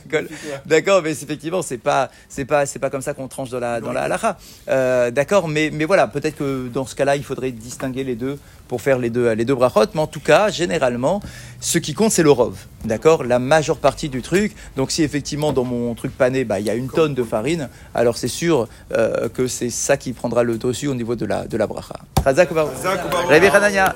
D'accord, 0.67 1.03
mais 1.03 1.11
effectivement, 1.11 1.63
c'est 1.63 1.79
pas, 1.79 2.11
c'est 2.29 2.45
pas, 2.45 2.67
c'est 2.67 2.79
pas 2.79 2.91
comme 2.91 3.03
ça 3.03 3.15
qu'on 3.15 3.29
tranche 3.29 3.51
dans 3.51 3.61
la, 3.61 3.81
dans 3.81 3.93
la 3.93 4.03
halakha. 4.03 4.37
Euh, 4.69 5.11
D'accord, 5.11 5.49
mais, 5.49 5.71
mais 5.73 5.85
voilà, 5.85 6.07
peut-être 6.07 6.37
que 6.37 6.69
dans 6.69 6.87
ce 6.87 6.95
cas-là, 6.95 7.17
il 7.17 7.25
faudrait 7.25 7.51
distinguer 7.51 8.05
les 8.05 8.15
deux 8.15 8.39
pour 8.69 8.83
faire 8.83 8.99
les 8.99 9.11
deux, 9.11 9.33
les 9.33 9.45
deux 9.45 9.55
brachot. 9.55 9.87
Mais 9.95 10.01
en 10.01 10.07
tout 10.07 10.21
cas, 10.21 10.51
généralement, 10.51 11.21
ce 11.61 11.79
qui 11.79 11.95
compte, 11.95 12.13
c'est 12.13 12.23
le 12.23 12.31
rov. 12.31 12.57
D'accord, 12.85 13.25
la 13.25 13.39
majeure 13.39 13.79
partie 13.79 14.09
du 14.09 14.23
truc. 14.23 14.55
Donc, 14.77 14.91
si 14.93 15.03
effectivement 15.03 15.53
dans 15.53 15.65
mon 15.65 15.95
truc 15.95 16.17
pané, 16.17 16.45
bah, 16.45 16.61
il 16.61 16.67
y 16.67 16.71
a 16.71 16.75
une 16.75 16.89
tonne 16.89 17.15
de 17.15 17.25
farine, 17.25 17.69
alors 17.95 18.17
c'est 18.17 18.29
sûr 18.29 18.69
euh, 18.93 19.29
que 19.29 19.47
c'est 19.49 19.71
ça 19.71 19.97
qui 19.97 20.13
prendra 20.13 20.45
le 20.45 20.59
dessus 20.59 20.87
au 20.87 20.95
niveau 20.95 21.17
de 21.17 21.27
la, 21.27 21.47
de 21.47 21.57
la 21.57 21.67
bracha. 21.67 21.97